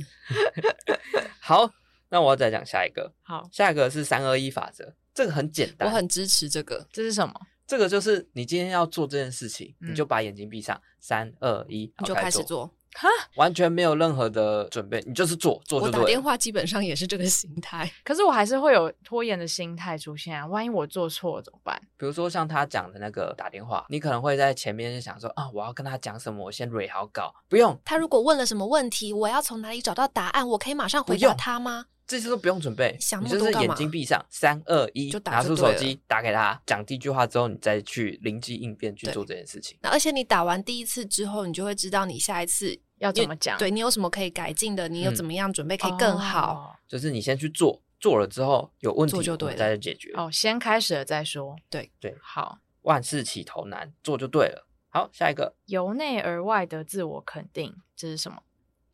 [1.39, 1.69] 好，
[2.09, 3.13] 那我要再讲下一个。
[3.21, 4.93] 好，下一个是三二一法则。
[5.13, 6.87] 这个很简单，我很支持这个。
[6.91, 7.33] 这是什么？
[7.69, 12.65] 这个就是你今天要做这件事情，嗯、你就把眼睛闭上，三二一，你就开始做。
[12.95, 15.99] 哈，完全没有任何的准备，你就是做做就对。
[15.99, 20.47] 我打电话基本上也是这个心态，可是我还是会有拖延的心态出现啊。
[20.47, 21.79] 万一我做错了怎么办？
[21.95, 27.31] 比如说像他讲的那个打电话，你可能会在前面就想说啊，我要跟他讲什么，我先蕊好稿。
[27.47, 30.47] 不用，他如果问了什么问题，我要从哪里找到答案？
[30.49, 31.85] 我可以马上回答他吗？
[32.09, 39.77] 这些都不用准备，想你就是眼睛闭上，三二一，拿出手机打给他，讲第一句话之后，你再去灵机应变去做这件事情。
[39.83, 43.59] 那而且你打完第一次之后，你就会知道你下一次要怎么讲。
[43.59, 46.73] 对，你有什么可以改进的，你有怎么样准备可以更好。
[46.73, 50.11] 嗯、就是你先去做，做了之后有问题做就对了，再解决。
[50.15, 51.55] 哦，先开始了再说。
[51.69, 54.67] 对对，好，万事起头难，做就对了。
[54.89, 58.41] 好，下一个，由内而外的自我肯定，这是什么？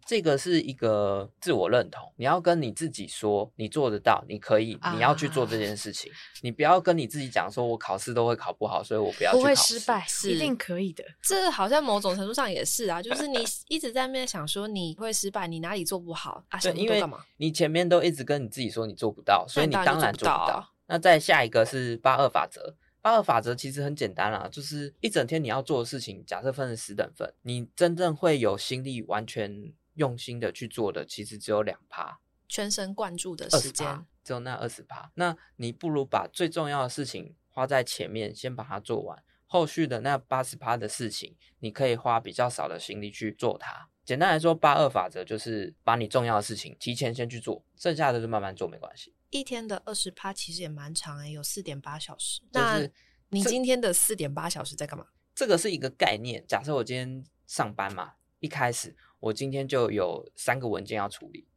[0.05, 6.11] 这个是一个自我认同，你要跟你自己说，你做得到，你可以，你要去做这件事情。
[6.11, 9.41] 啊、你不要跟你自己讲说，我考试都会考不好，所以我不要去考试。
[9.41, 11.03] 不会失败，是一定可以的。
[11.23, 16.59] 这好像某种程度上也是啊，就是你一直在那边想说你会失败，你哪里做不好啊？
[16.59, 17.03] 对，因为
[17.37, 20.45] 你前面都一直跟你自己说你做不到，所以你当然做不到。
[20.45, 29.73] 不到啊、那再下一个是八二法则，八二法则其实很简单啦，就是一整天你要做的事情，假设分成十等份，你真正会有心力完全。
[29.95, 35.11] 用心的去做的，其实只有两趴，全神贯注的时间只有那二十趴。
[35.15, 43.89] 那你不如把最重要的事情花在前面，先把它做完，后续的那八十趴的事情，你可以花比较少的心力去做它。
[44.03, 49.13] 简单来说，八二法则就是把你重要的事情提前先去做，剩下的就慢慢做，没关系。
[49.31, 52.41] 一天的二十趴其实也蛮长诶、欸，有四点八小时。
[52.41, 52.89] 就是、那
[53.29, 55.07] 你今天的四点八小时在干嘛？
[55.33, 56.45] 这个是一个概念。
[56.47, 58.95] 假设我今天上班嘛，一开始。
[59.25, 61.47] 我今天就有三个文件要处理，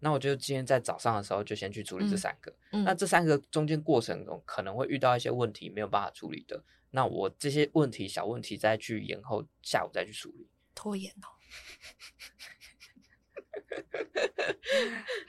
[0.00, 2.52] 那我就今天在早上的时候就先去处理这三个。
[2.84, 6.64] 那这三个中间过程中可能会遇到一些问题，没有办法处理的。
[6.90, 10.48] 那我这些问题小问题再去延后下午再去处理。
[10.74, 11.28] 拖延哦。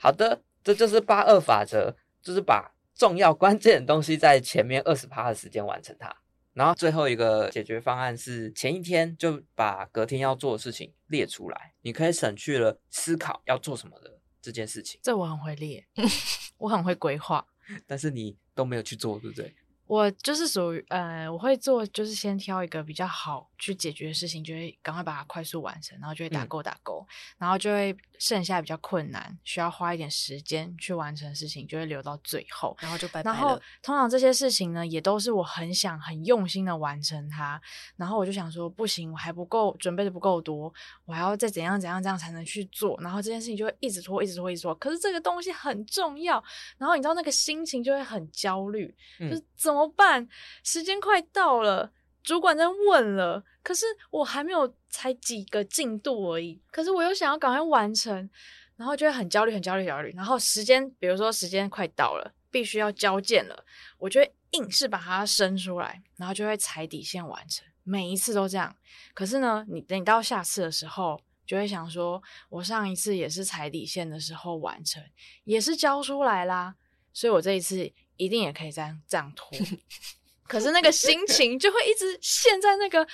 [0.00, 6.23] 好的，这就是八二法则，就是把重要关键的东西在前面二十趴的时间完成它。
[6.54, 14.98] 然后最后一个解决方案是前一天就把隔天要做的事情列出来，你可以省去了思考要做什么的这件事情。
[15.02, 15.84] 这我很会列，
[16.58, 17.44] 我很会规划，
[17.86, 19.54] 但是你都没有去做，对不对？
[19.86, 33.36] 我就是属于呃，我会做，就是先挑一个比较好去解决的事情，就会赶快把它快速完成，然后就会打勾打勾，嗯、然后就会剩下比较困难，需要花一点时间去完成的事情，就会留到最后，然后就拜拜了。
[33.36, 37.58] 然后通常这些事情呢，也都是我很想很用心的完成它，
[37.96, 40.72] 然后我就想说，不行，我还不够准备的不够多，
[41.06, 44.74] 我还要再怎样怎样这样才能去做，然后这件事情就会一直拖，一直拖，一直拖。
[44.74, 46.42] 可是这个东西很重要，
[46.76, 50.28] 然后你知道那个心情就会很焦虑，嗯、就是怎么办？
[50.62, 51.92] 时间快到了，
[52.24, 56.60] 主管在问了，可是我还没有，才几个进度而已。
[56.72, 58.28] 可是我又想要赶快完成，
[58.76, 60.10] 然后就会很焦虑，很焦虑，焦虑。
[60.16, 63.64] 然后时间，比如说时间快到了，必须要交件了，
[63.98, 67.66] 我就会硬是把它伸出来，然后就会踩底线完成。
[67.82, 68.74] 每一次都这样。
[69.12, 75.02] 可是呢，你等你到下次的时候，就会想说，我上一次也是踩底线的时候完成，
[75.44, 76.76] 也是交出来啦，
[77.12, 77.92] 所以我这一次。
[78.16, 79.58] 一定也可以这样这样拖，
[80.46, 83.06] 可是那个心情就会一直陷在那个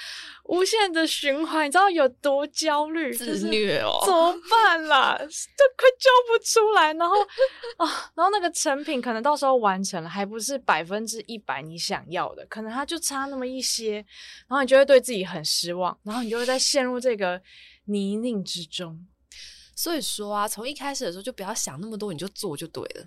[0.44, 3.12] 无限的循环，你知道有多焦虑？
[3.12, 5.16] 自虐哦，怎么办啦？
[5.16, 5.26] 都
[5.76, 7.14] 快救不出来，然后
[7.78, 14.04] 啊，然后那个成品可能到时候完成了，还不是百分之一百你想要的，可能它就差那么一些，
[14.48, 17.40] 然后你就会对自己很失望，然后你就会在陷入这个
[17.84, 19.06] 泥泞之中。
[19.76, 23.06] 所以说啊，从一开始的时候就不要想那么多，你就做就对了。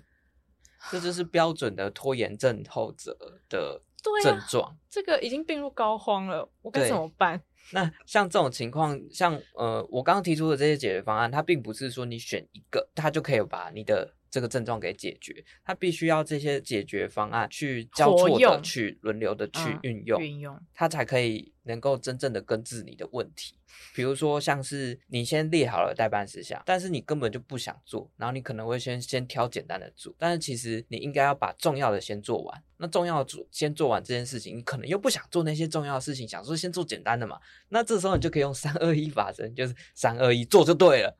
[0.90, 3.16] 这就是标准的拖延症后者
[3.48, 3.80] 的
[4.22, 4.68] 症状。
[4.70, 7.40] 啊，这个已经病入膏肓了，我该怎么办？
[7.72, 14.14] 那像这种情况，像呃，我刚刚提出的这些解决方案，它并不是说你选一个，它就可以把你的。
[14.34, 23.54] 这个症状给解决，他必须要这些解决方案去交错的去轮流的去运用，运用，它才可以能够真正的根治你的问题。
[23.94, 32.62] 比如说，像是你先列好了待办事项，但是你根本就不想做，然后你可能会先先挑简单的做，但是其实你应该要把重要的先做完。
[32.76, 37.38] 那重要的做先做完这件事情，你可能又不想做那些重要的事情，想说先做简单的嘛。
[37.68, 41.16] 那这时候你就可以用三二一法则，就是三二一做就对了。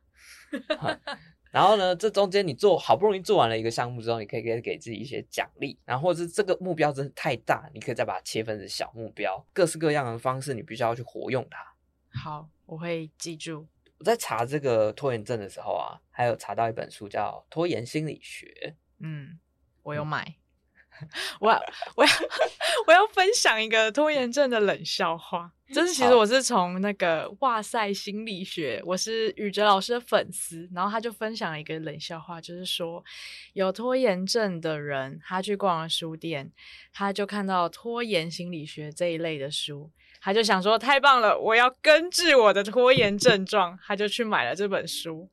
[1.55, 12.21] 然后呢，这中间你做好不容易做完了一个项目之后，你可以给给自己一些奖励，然后或者是这个目标真的太大，你可以再把它切分成小目标，各式各样的方式，你必须要去活用它。
[12.21, 13.69] 好，我会记住。
[13.99, 18.47] 我在查这个拖延症的时候啊，还有查到一本书叫《拖延心理学》。
[18.99, 19.38] 嗯，
[19.85, 20.35] 我有买。
[21.40, 21.62] 我要
[21.96, 22.11] 我要
[22.87, 33.02] 我要分享一个拖延症的冷笑话，就是其实我是从那个哇塞心理学，我是宇哲老师的粉丝，然后他就分享了一个冷笑话，就是说
[33.54, 36.50] 有拖延症的人，他去逛了书店，
[36.92, 45.28] 他就看到拖延心理学这一类的书，他就想说太棒了，我要根治我的拖延症状，他就去买了这本书，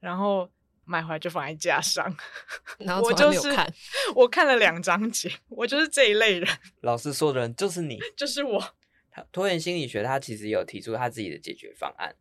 [0.00, 0.50] 然后。
[0.88, 2.04] 买回来就放在架上，
[2.80, 3.52] 然后 从来没有看。
[3.52, 6.48] 我就是我看了两章节，我就是这一类人。
[6.80, 8.74] 老师说的人就是你， 就是我。
[9.10, 12.14] 他拖延心理学，他其实有提出他自己的解决方案，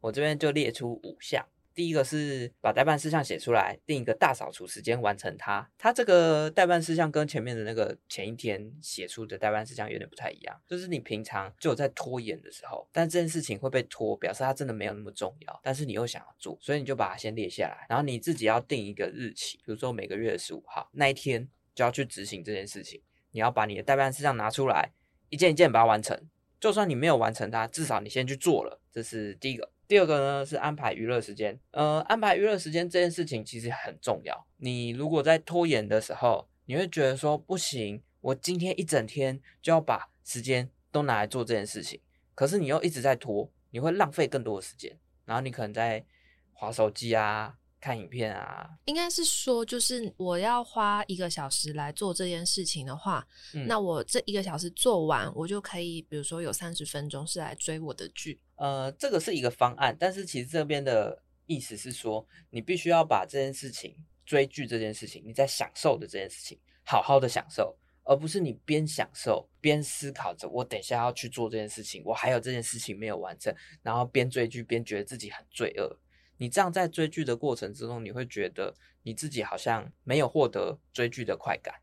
[0.00, 1.44] 我这边就列出五项。
[1.74, 5.68] 第一个是把待办事项写出来，定一个大扫除时间完成它。
[5.78, 23.00] 它这个待办事项跟前面的那个前一天写出的待办事项有点不太一样，就是你平常就有在拖延的时候，但这件事情会被拖，表示它真的没有那么重要，但是你又想要做，所以你就把它先列下来，然后你自己要定一个日期，比如说每个月的十五号那一天就要去执行这件事情。
[23.32, 24.90] 你要把你的待办事项拿出来，
[25.28, 26.20] 一件一件把它完成。
[26.58, 29.70] 就算你没有完成它，至少你先去做了，这是第一个。
[29.90, 34.46] 第二个呢是安排娱乐时间，呃，安排娱乐时间这件事情其实很重要。
[34.58, 42.00] 你如果在拖延的时候，你会觉得说不行，我今天一整天就要把时间都拿来做这件事情，
[42.36, 46.06] 可是你又一直在拖，你会浪费更多的时间，然后你可能在
[46.52, 47.56] 划手机啊。
[47.82, 58.38] 看影片啊，应该是说，就是我要花一个小时来做这件事情的话，嗯，那我这一个小时做完，我就可以，比如说有三十分钟是来追我的剧。
[58.60, 63.96] 呃，这个是一个方案，但是其实这边的意思是说，你必须要把这件事情，
[64.26, 73.50] 追剧这件事情，你在享受的这件事情，好好的享受，而不是你边享受边思考着，我等下要去做这件事情，我还有这件事情没有完成，
[73.82, 75.98] 然后边追剧边觉得自己很罪恶。
[76.36, 81.74] 你这样在追剧的过程之中，你会觉得你自己好像没有获得追剧的快感。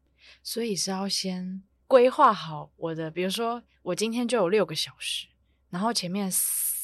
[0.44, 5.26] 所以是要先规划好我的，比如说我今天就有六个小时，
[5.70, 6.32] 然后前面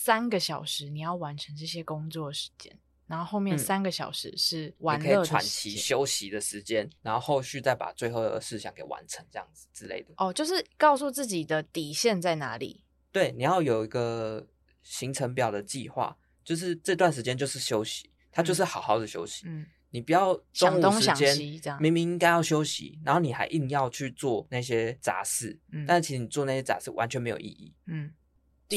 [0.04, 2.78] 三个小时你要完成这些工作时间。
[3.06, 10.14] 然后后面三个小时是玩乐喘息休息的时间，然后后续再把最后的事项给完成，这样子之类的。
[10.18, 12.84] 哦，就是告诉自己的底线在哪里。
[13.14, 14.46] 对，你要有一个
[14.82, 19.44] 行程表的计划，就是这段时间就是休息，它就是好好的休息。
[19.46, 21.38] 嗯，你不要中午时间
[21.80, 25.58] 明明应该要休息，然后你还硬要去做那些杂事。
[25.72, 27.74] 嗯，但是其实你做那些杂事完全没有意义。
[27.86, 28.12] 嗯。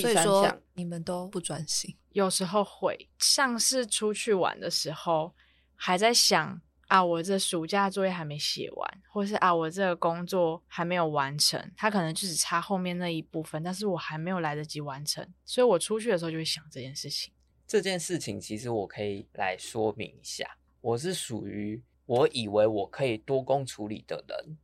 [0.00, 5.34] 所以说你们都不专心，有时候会像是出去玩的时候，
[5.74, 17.32] 还在想啊，我这暑假作业还没写完，或是啊，我这个工作还没有完成，他可能就只差后面那一部分，但是我还没有来得及完成，所以我出去的时候就会想这件事情。
[17.66, 24.58] 这件事情其实我可以来说明一下，我是属于我以为我可以多工处理的人。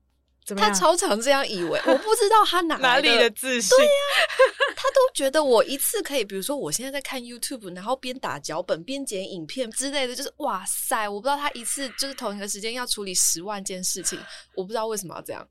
[0.56, 3.76] 他超常这样以为，我不知道他哪 哪里的自信。
[3.76, 14.18] 对呀、啊，他都觉得我一次可以，比如说我现在在看 YouTube，然后边打脚本边剪影片之类的，就是哇塞，我不知道他一次就是同一个时间要处理十万件事情，
[14.56, 15.46] 我不知道为什么要这样，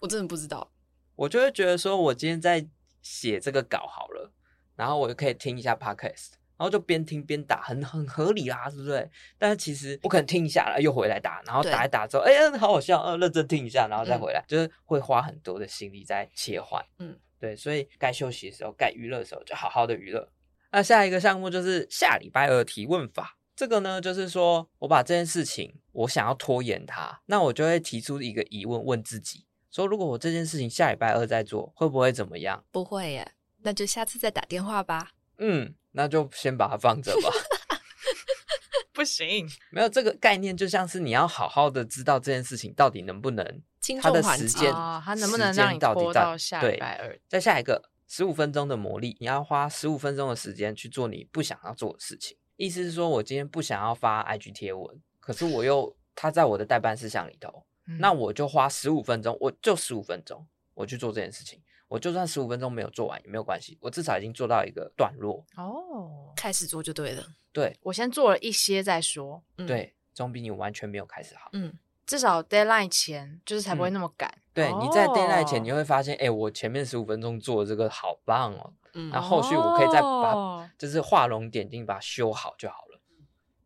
[0.00, 0.70] 我真的不知道。
[1.16, 2.64] 我就会觉得说，我今天在
[3.02, 4.32] 写这个稿好了，
[4.76, 6.39] 然后我就可以听一下 Podcast。
[6.60, 9.10] 然后就边听边打，很很合理啦，是不是？
[9.38, 16.84] 但是其实我可能听一下了，又回来打，然后打一打之后，哎呀，好好笑，呃，认真听一下，然后再回来，嗯、就是会花很多的心力在切换。
[16.98, 20.28] 嗯，对，所以该休息的时候，该娱乐的时候，就好好的娱乐。
[20.70, 32.62] 那下一个项目就是下礼拜二提问法，这个呢，就是说我把这件事情我想要拖延它，那我就会提出一个疑问问自己，说如果我这件事情下礼拜二再做，会不会怎么样？
[32.70, 33.32] 不会耶，
[33.62, 35.12] 那就下次再打电话吧。
[35.38, 35.74] 嗯。
[35.92, 37.30] 那就先把它放着吧。
[38.92, 43.62] 不行，没有这个概念，就像是你要好好的知道这件事情到底能不能，
[44.02, 47.18] 它的时间，它能不能让你拖到下礼拜二？
[47.26, 52.36] 再下一个十五分钟的魔力，你要花十五分钟的时间去做你不想要做的事情。
[52.56, 61.62] 意思是说，我今天不想要发 IG 贴文，可是我又它在我的待办事项里头，嗯、那我就花十五分钟，我就十五分钟，我去做这件事情。
[61.90, 67.26] 我就算十五分钟没有做完也没有关系，我至少已经做到一个段落哦，开始做就对了。
[67.52, 69.42] 对，我先做了一些再说。
[69.58, 71.50] 嗯、对，总比你完全没有开始好。
[71.52, 71.76] 嗯，
[72.06, 74.30] 至少 deadline 前就是才不会那么赶。
[74.30, 78.72] 嗯、对，哦、你在 deadline 前你会发现，哎、欸，我前面十五分钟做的这个好棒哦。
[78.92, 83.00] 嗯，然后后续我可以再把、哦、就是画龙点睛把它修好就好了。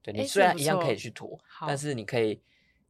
[0.01, 2.41] 对，你虽然一样可以去拖，但是你可以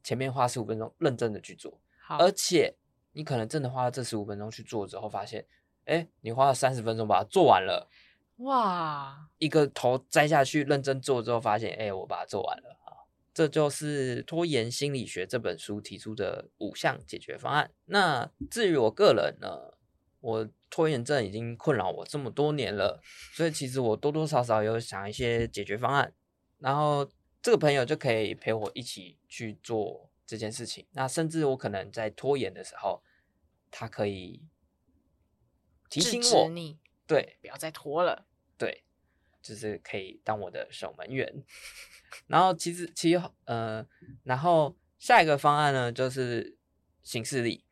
[0.04, 2.76] 前面花十五分钟认真的去做，好而且。
[3.14, 5.46] 你可能真的花了这十五分钟去做之后，发现，
[5.86, 7.88] 哎，你花了三十分钟把它做完了，
[8.38, 9.30] 哇！
[9.38, 13.06] 一个头栽下去认真做之后，发现，哎，我把它做完了啊！
[13.32, 17.70] 这就是《拖延心理学》这本书提出的五项解决方案。
[17.86, 19.78] 那至于我个人呢，
[20.20, 23.00] 我拖延症已经困扰我这么多年了，
[23.32, 26.12] 所以其实我多多少少有想一些解决方案，
[26.58, 27.08] 然后
[27.40, 30.10] 这个朋友就可以陪我一起去做。
[30.26, 33.02] 这件事情，那甚至我可能在拖延的时候，
[33.70, 34.42] 他可以
[35.90, 38.84] 提醒我，你对，不要再拖了，对，
[39.42, 41.44] 就是可以当我的守门员。
[42.26, 43.86] 然后其实其实呃，
[44.22, 46.56] 然后下一个方案呢，就是
[47.02, 47.64] 行事历，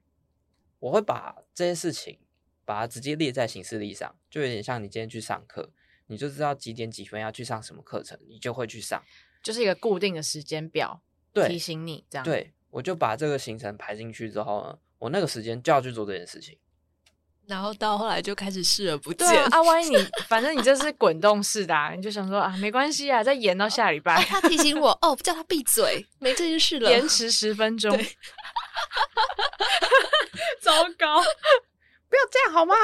[0.79, 2.21] 我会把这些事情
[2.65, 5.73] 把它直接列在行事历上，就有点像你今天去上课，
[6.09, 9.03] 你就知道几点几分要去上什么课程，你就会去上，
[9.43, 11.03] 就是一个固定的时间表。
[11.33, 16.59] 对，提醒你这样，对，我就把这个行程排进去之后呢，我那个时间就要去做这件事情，
[17.47, 19.27] 然后到后来就开始视而不见。
[19.47, 19.97] 啊，万一你
[20.29, 24.23] 反正你这是滚动式的，啊，你就想说啊，没关系啊，再延到下礼拜。
[24.23, 24.25] 哦。
[24.29, 27.91] 他提醒我哦，叫他闭嘴，没这件事了，延迟十分钟。
[30.61, 31.21] 糟糕，
[32.09, 32.75] 不要这样好吗？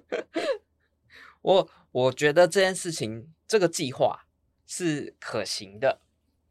[1.42, 4.26] 我我觉得这件事情这个计划
[4.66, 6.00] 是可行的。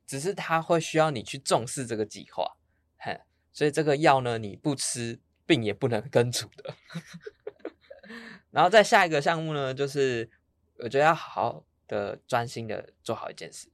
[0.09, 2.57] 只是他会需要你去重视这个计划，
[2.97, 3.21] 嘿，
[3.53, 6.73] 所以这个药呢，你不吃病也不能根除的。
[8.49, 10.27] 然后再下一个项目呢，就是
[10.79, 13.69] 我觉得要好好的专心的做好一件事，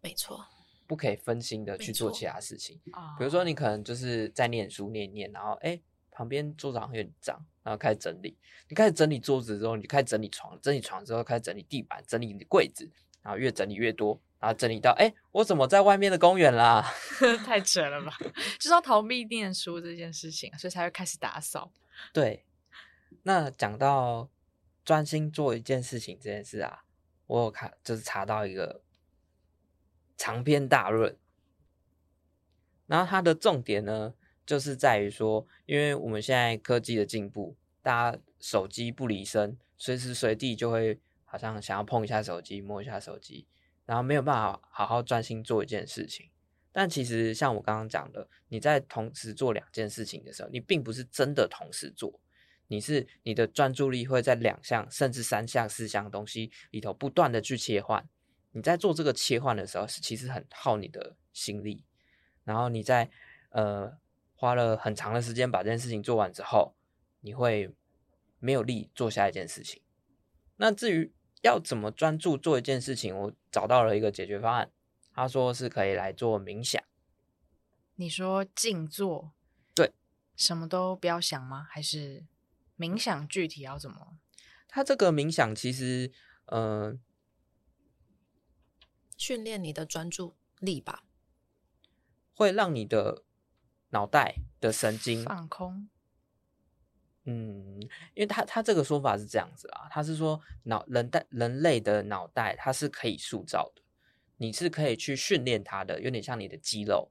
[0.00, 0.44] 没错，
[0.88, 2.80] 不可以分心的去做其他事情。
[3.16, 8.36] 比如说你可能就是在念书念念，然后哎，旁边桌子好像有点脏，然后开始整理。
[8.68, 12.90] 你开始整理桌子之后，你就开始整理床，整理床之后开始整理地板，整理你的柜子，
[13.22, 14.20] 然后越整理越多。
[14.42, 16.84] 然后整理到，哎，我怎么在外面的公园啦？
[17.46, 18.12] 太扯了吧！
[18.58, 21.70] 就是要逃避念书这件事情，所以才会开始打扫。
[22.12, 22.44] 对，
[23.22, 24.28] 那讲到
[24.84, 26.82] 专心做一件事情这件事啊，
[27.28, 28.82] 我有看，就是查到一个
[30.16, 31.16] 长篇大论，
[32.88, 34.12] 然后它的重点呢，
[34.44, 43.46] 就是在于说，因为我们现在科技的进步，大家手机不离身，随时随地就会好像想要碰一下手机、摸一下手机，
[43.84, 46.28] 然后没有办法好好专心做一件事情。
[46.72, 52.18] 但其实像我刚刚讲的，你在同时做两件事情的时候，你并不是真的同时做。
[52.68, 58.08] 你是你的专注力会在两项甚至三项、四项东西里头不断的去切换。
[58.52, 61.84] 你在做这个切换的时候，是其实很耗你的心力。
[62.44, 63.10] 然后你在
[63.50, 63.92] 呃
[64.34, 66.74] 花了很长的时间把这件事情做完之后，
[67.20, 67.74] 你会
[68.38, 69.82] 没有力做下一件事情。
[70.56, 71.12] 那至于
[71.42, 74.72] 要怎么专注做一件事情，我找到了一个解决方案。
[75.12, 76.82] 他说是可以来做冥想。
[77.96, 79.32] 你说静坐，
[79.74, 79.92] 对，
[80.34, 81.66] 什么都不要想吗？
[81.70, 82.24] 还是？
[82.78, 84.16] 冥想具体要怎么？
[84.66, 86.10] 他这个冥想其实，
[86.46, 86.98] 呃，
[89.16, 91.04] 训练你的专注力吧，
[92.34, 93.22] 会让你的
[93.90, 95.88] 脑袋的神经放空。
[97.24, 97.80] 嗯，
[98.14, 103.82] 因为他他这个说法是这样子啊，他是说脑人带人类的脑袋，它是可以塑造的，
[104.36, 107.10] 你是可以去训练它的，有点像你的肌肉，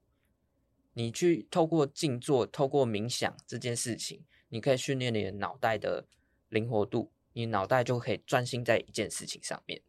[0.93, 4.24] 你去透过静坐，透过冥想这件事情。
[4.53, 6.05] 你可以训练你的脑袋的
[6.49, 9.82] 灵活度，你脑袋就可以专心在一件事情上面。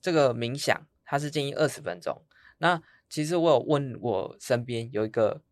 [0.00, 2.22] 这个冥想，它是建议二十分钟。
[2.56, 5.42] 那其实我有问我身边有一个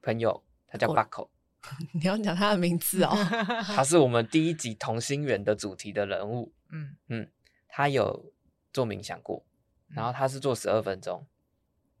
[0.00, 1.28] 朋友，他叫 Buckle，
[1.92, 3.10] 你要讲他的名字哦。
[3.74, 6.52] 他是我们第一集同心圆的主题的人物。
[6.70, 7.30] 嗯嗯，
[7.68, 8.32] 他有
[8.72, 9.44] 做冥想过，
[9.88, 11.26] 然后他是做十二分钟。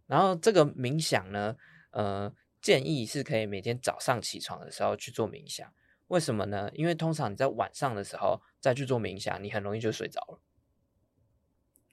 [0.06, 1.56] 然后这个冥想呢，
[1.90, 2.32] 呃。
[2.62, 5.66] 建议是可以每天早上起床的时候去做冥想，
[6.08, 6.70] 为什么呢？
[6.74, 10.40] 因为通常你在晚上的时候再去做冥想，你很容易就睡着了。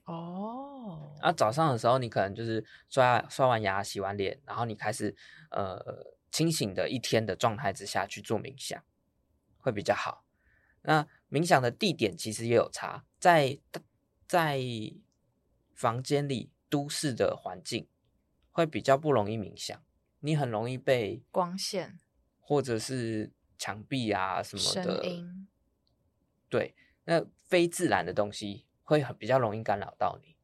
[0.03, 5.15] 哦，啊，早上的时候你可能就是刷刷完牙、洗完脸，然后你开始
[5.51, 5.80] 呃
[6.32, 8.84] 清醒的一天的状态之下去做冥想，
[9.57, 10.25] 会比较好。
[10.82, 13.59] 那冥想的地点其实也有差，在
[14.28, 14.59] 在
[15.73, 17.88] 房间里都市的环境
[18.51, 19.82] 会比较不容易冥想。
[20.19, 21.99] 你很容易被光线，
[22.39, 25.47] 或者是墙壁啊什么的声音，
[26.49, 26.75] 对，
[27.05, 30.36] 那非自然的东西会很比较容易干扰到你。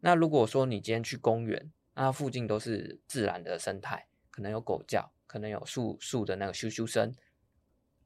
[0.00, 7.14] 那如果说你今天去公园，那附近都是自然的生态，可能有狗叫，可能有树树的那个咻咻声，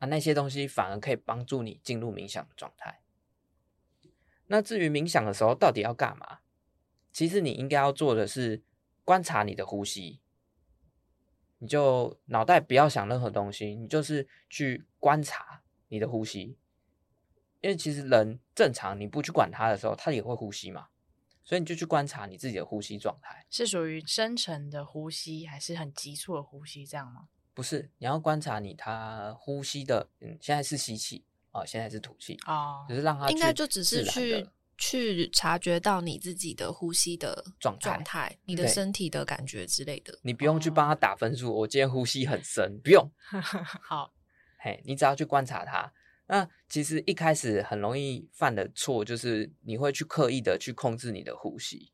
[0.01, 3.03] 啊，那些东西反而可以帮助你进入冥想的状态。
[4.49, 6.41] 那至于冥想的时候到底要干嘛？
[7.13, 8.65] 其实你应该要做的是
[9.05, 10.19] 观察你的呼吸。
[11.59, 16.59] 你就脑袋不要想任何东西，你就是去观察你的呼吸，
[17.61, 20.89] 因为其实人正常，你不去管它的时候，它也会呼吸嘛，
[21.45, 27.29] 所以你就去观察你自己的呼吸状态，是属于深沉的呼吸，还是很急促的呼吸，这样吗？
[27.55, 34.49] 不是，你要观察你他呼吸的，嗯，现在是吸气啊，哦，现在是吐气啊，只是让他应该就只是去。
[34.83, 40.19] 去察觉到你自己的呼吸的状态、状态，你的身体的感觉之类的。
[40.23, 43.07] 你不用去帮他打分数，我今天呼吸很深，不用。
[43.83, 44.15] 好，
[44.59, 45.93] 嘿，你只要去观察它。
[46.33, 51.91] 那其实一开始很容易犯的错，就是你会去刻意的去控制你的呼吸。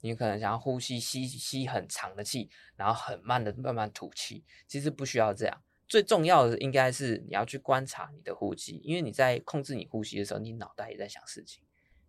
[0.00, 4.42] 你可能想要呼吸吸吸很长的气，然后很慢的慢慢吐气。
[4.66, 5.62] 其实不需要这样。
[5.86, 11.62] 最重要的应该是你要去观察你的呼吸，因为你在控制你呼吸的时候，你脑袋也在想事情。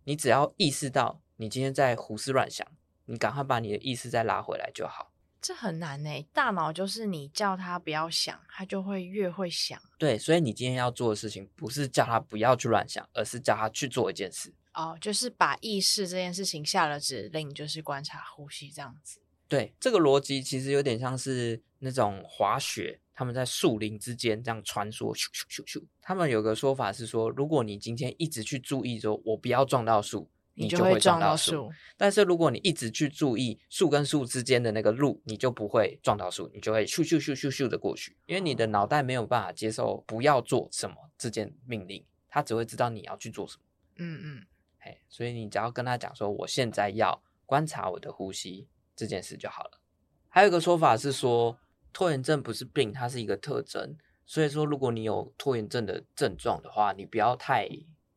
[0.04, 2.66] 你只要意识到你今天在胡思乱想，
[3.04, 5.09] 你赶快把你的意识再拉回来就好。
[5.40, 9.80] 这很难呢，大脑就是你叫他不要想，他就会越会想。
[9.98, 14.52] 对，所以你今天要做的事情不是叫他不要去乱想，而是叫他去做一件事。
[14.74, 19.20] 哦，就是把意识这件事情下了指令，就是观察呼吸这样子。
[19.48, 23.00] 对，这个逻辑其实有点像是那种滑雪。
[23.12, 25.82] 他们在树林之间这样穿梭，咻咻咻咻。
[26.00, 30.30] 他们有个说法是说，如果你今天一直去注意说，我不要撞到树，
[30.60, 31.70] 你就会撞到树。
[31.96, 38.16] 但是如果你一直去注意树跟树之间的那个路，你就不会撞到树，你就会咻咻咻咻咻的过去。
[38.26, 43.62] 因为你的脑袋没有办法接受不要做什么这件命令，它只会知道你要去做什么。
[43.96, 44.46] 嗯嗯，
[44.78, 49.80] 嘿，所以你只要跟他讲说，我现在要观察我的呼吸这件事就好了。
[50.28, 51.58] 还有一个说法是说。
[51.92, 53.96] 拖延症不是病，它是一个特征。
[54.24, 57.68] 所以说，如果你有拖延症的症状的话，你不要太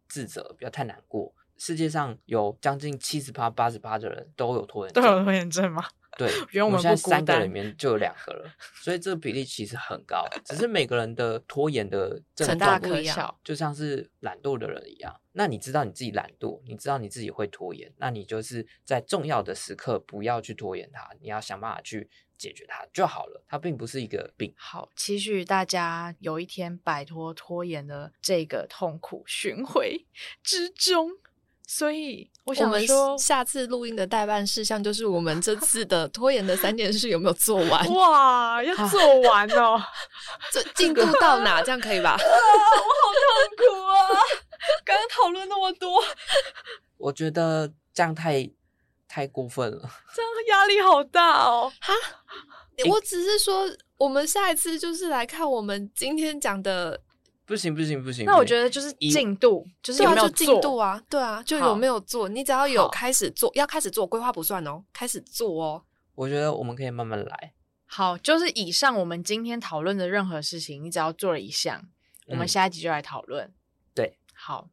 [0.07, 1.33] 自责，不要太难过。
[1.57, 5.85] 世界上有将近七十趴、八十趴的人都有拖延症，都有拖延症吗？
[6.15, 10.23] 对， 原我们现在三个里面就有两个了，所以这个比例其实很高。
[10.45, 15.19] 只是每个人的拖延的症状不一样，就像是懒惰的人一样。
[15.31, 23.43] 那你知道你自己懒惰，你知道你自己会拖延，那你就是在重要的时刻不要去拖延它，你要想办法去解决它就好了。
[23.47, 24.53] 它并不是一个病。
[24.55, 30.05] 好，期许大家有一天摆脱拖延的这个痛苦巡回
[30.43, 31.09] 之中。
[31.65, 37.87] 所以我想说，下次录音的待办事项就是我们这次的拖延的三件事有没有做完？
[37.93, 39.81] 哇，要做完哦！
[40.51, 41.61] 这进度到哪？
[41.63, 42.11] 这样可以吧？
[42.19, 43.95] 啊，我好痛苦啊！
[44.85, 46.03] 刚刚讨论那么多，
[46.97, 48.49] 我觉得这样太
[49.07, 51.71] 太过分了，这样压力好大哦！
[51.79, 51.93] 哈，
[52.89, 53.65] 我只是说，
[53.97, 57.01] 我们下一次就是来看我们今天讲的。
[57.53, 58.25] 不行不行不行！
[58.25, 60.99] 那我觉得就是进度，就是有没有进度啊？
[61.07, 62.27] 对啊，就有没有做？
[62.27, 65.83] 你只要有开始做，要开始做，规划不算哦，开始做哦。
[66.15, 67.53] 我觉得我们可以慢慢来。
[67.85, 71.87] 好，就是以上我们今天讨论的任何事情，你只要做了一项，
[72.25, 73.53] 我们下一集就来讨论。
[73.93, 74.69] 对，好。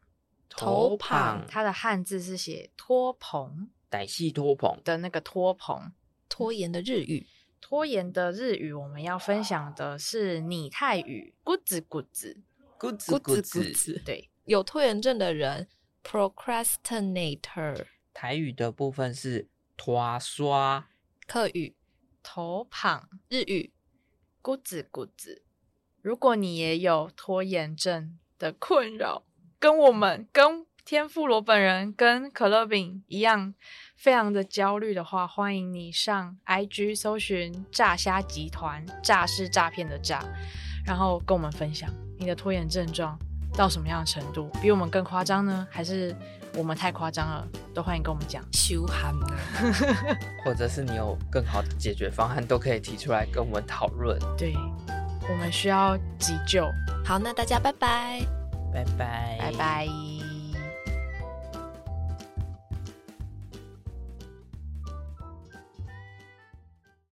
[0.48, 4.80] 头旁，它的汉字是写拖棚，歹戏拖棚。
[4.84, 5.92] 的那个拖棚，
[6.30, 7.28] 拖延的日语。
[7.66, 12.42] 拖延的日语，我们要分享的是拟态语，咕子咕子，
[12.78, 13.42] 咕子咕
[13.74, 14.02] 子。
[14.04, 15.70] 对，有拖延症的人
[16.04, 17.86] ，procrastinator。
[18.14, 19.48] 台语的部分是
[19.78, 20.90] 拖刷，
[21.26, 21.78] 客语
[22.22, 23.72] 头旁，日语
[24.42, 25.46] 咕子咕子。
[26.02, 29.24] 如果你也有拖延症的困扰，
[29.58, 30.68] 跟我们跟。
[30.86, 33.54] 天妇罗本人跟可乐饼一样，
[33.96, 40.22] 非常的焦虑的话，欢迎你上 IG 搜寻“诈虾集团”，诈是诈骗的诈，
[40.86, 43.18] 然后跟我们分享你的拖延症状
[43.56, 45.66] 到什么样的程度，比我们更夸张呢？
[45.72, 46.14] 还是
[46.56, 47.48] 我们太夸张了？
[47.74, 48.44] 都欢迎跟我们讲。
[48.52, 49.28] 羞憨呢？
[50.44, 54.20] 或者是你有更好的解决方案，都可以提出来跟我们讨论。
[54.38, 54.54] 对，
[55.30, 56.68] 我们需要急救。
[57.06, 58.20] 好，那大家拜拜，
[58.74, 60.13] 拜拜，拜拜。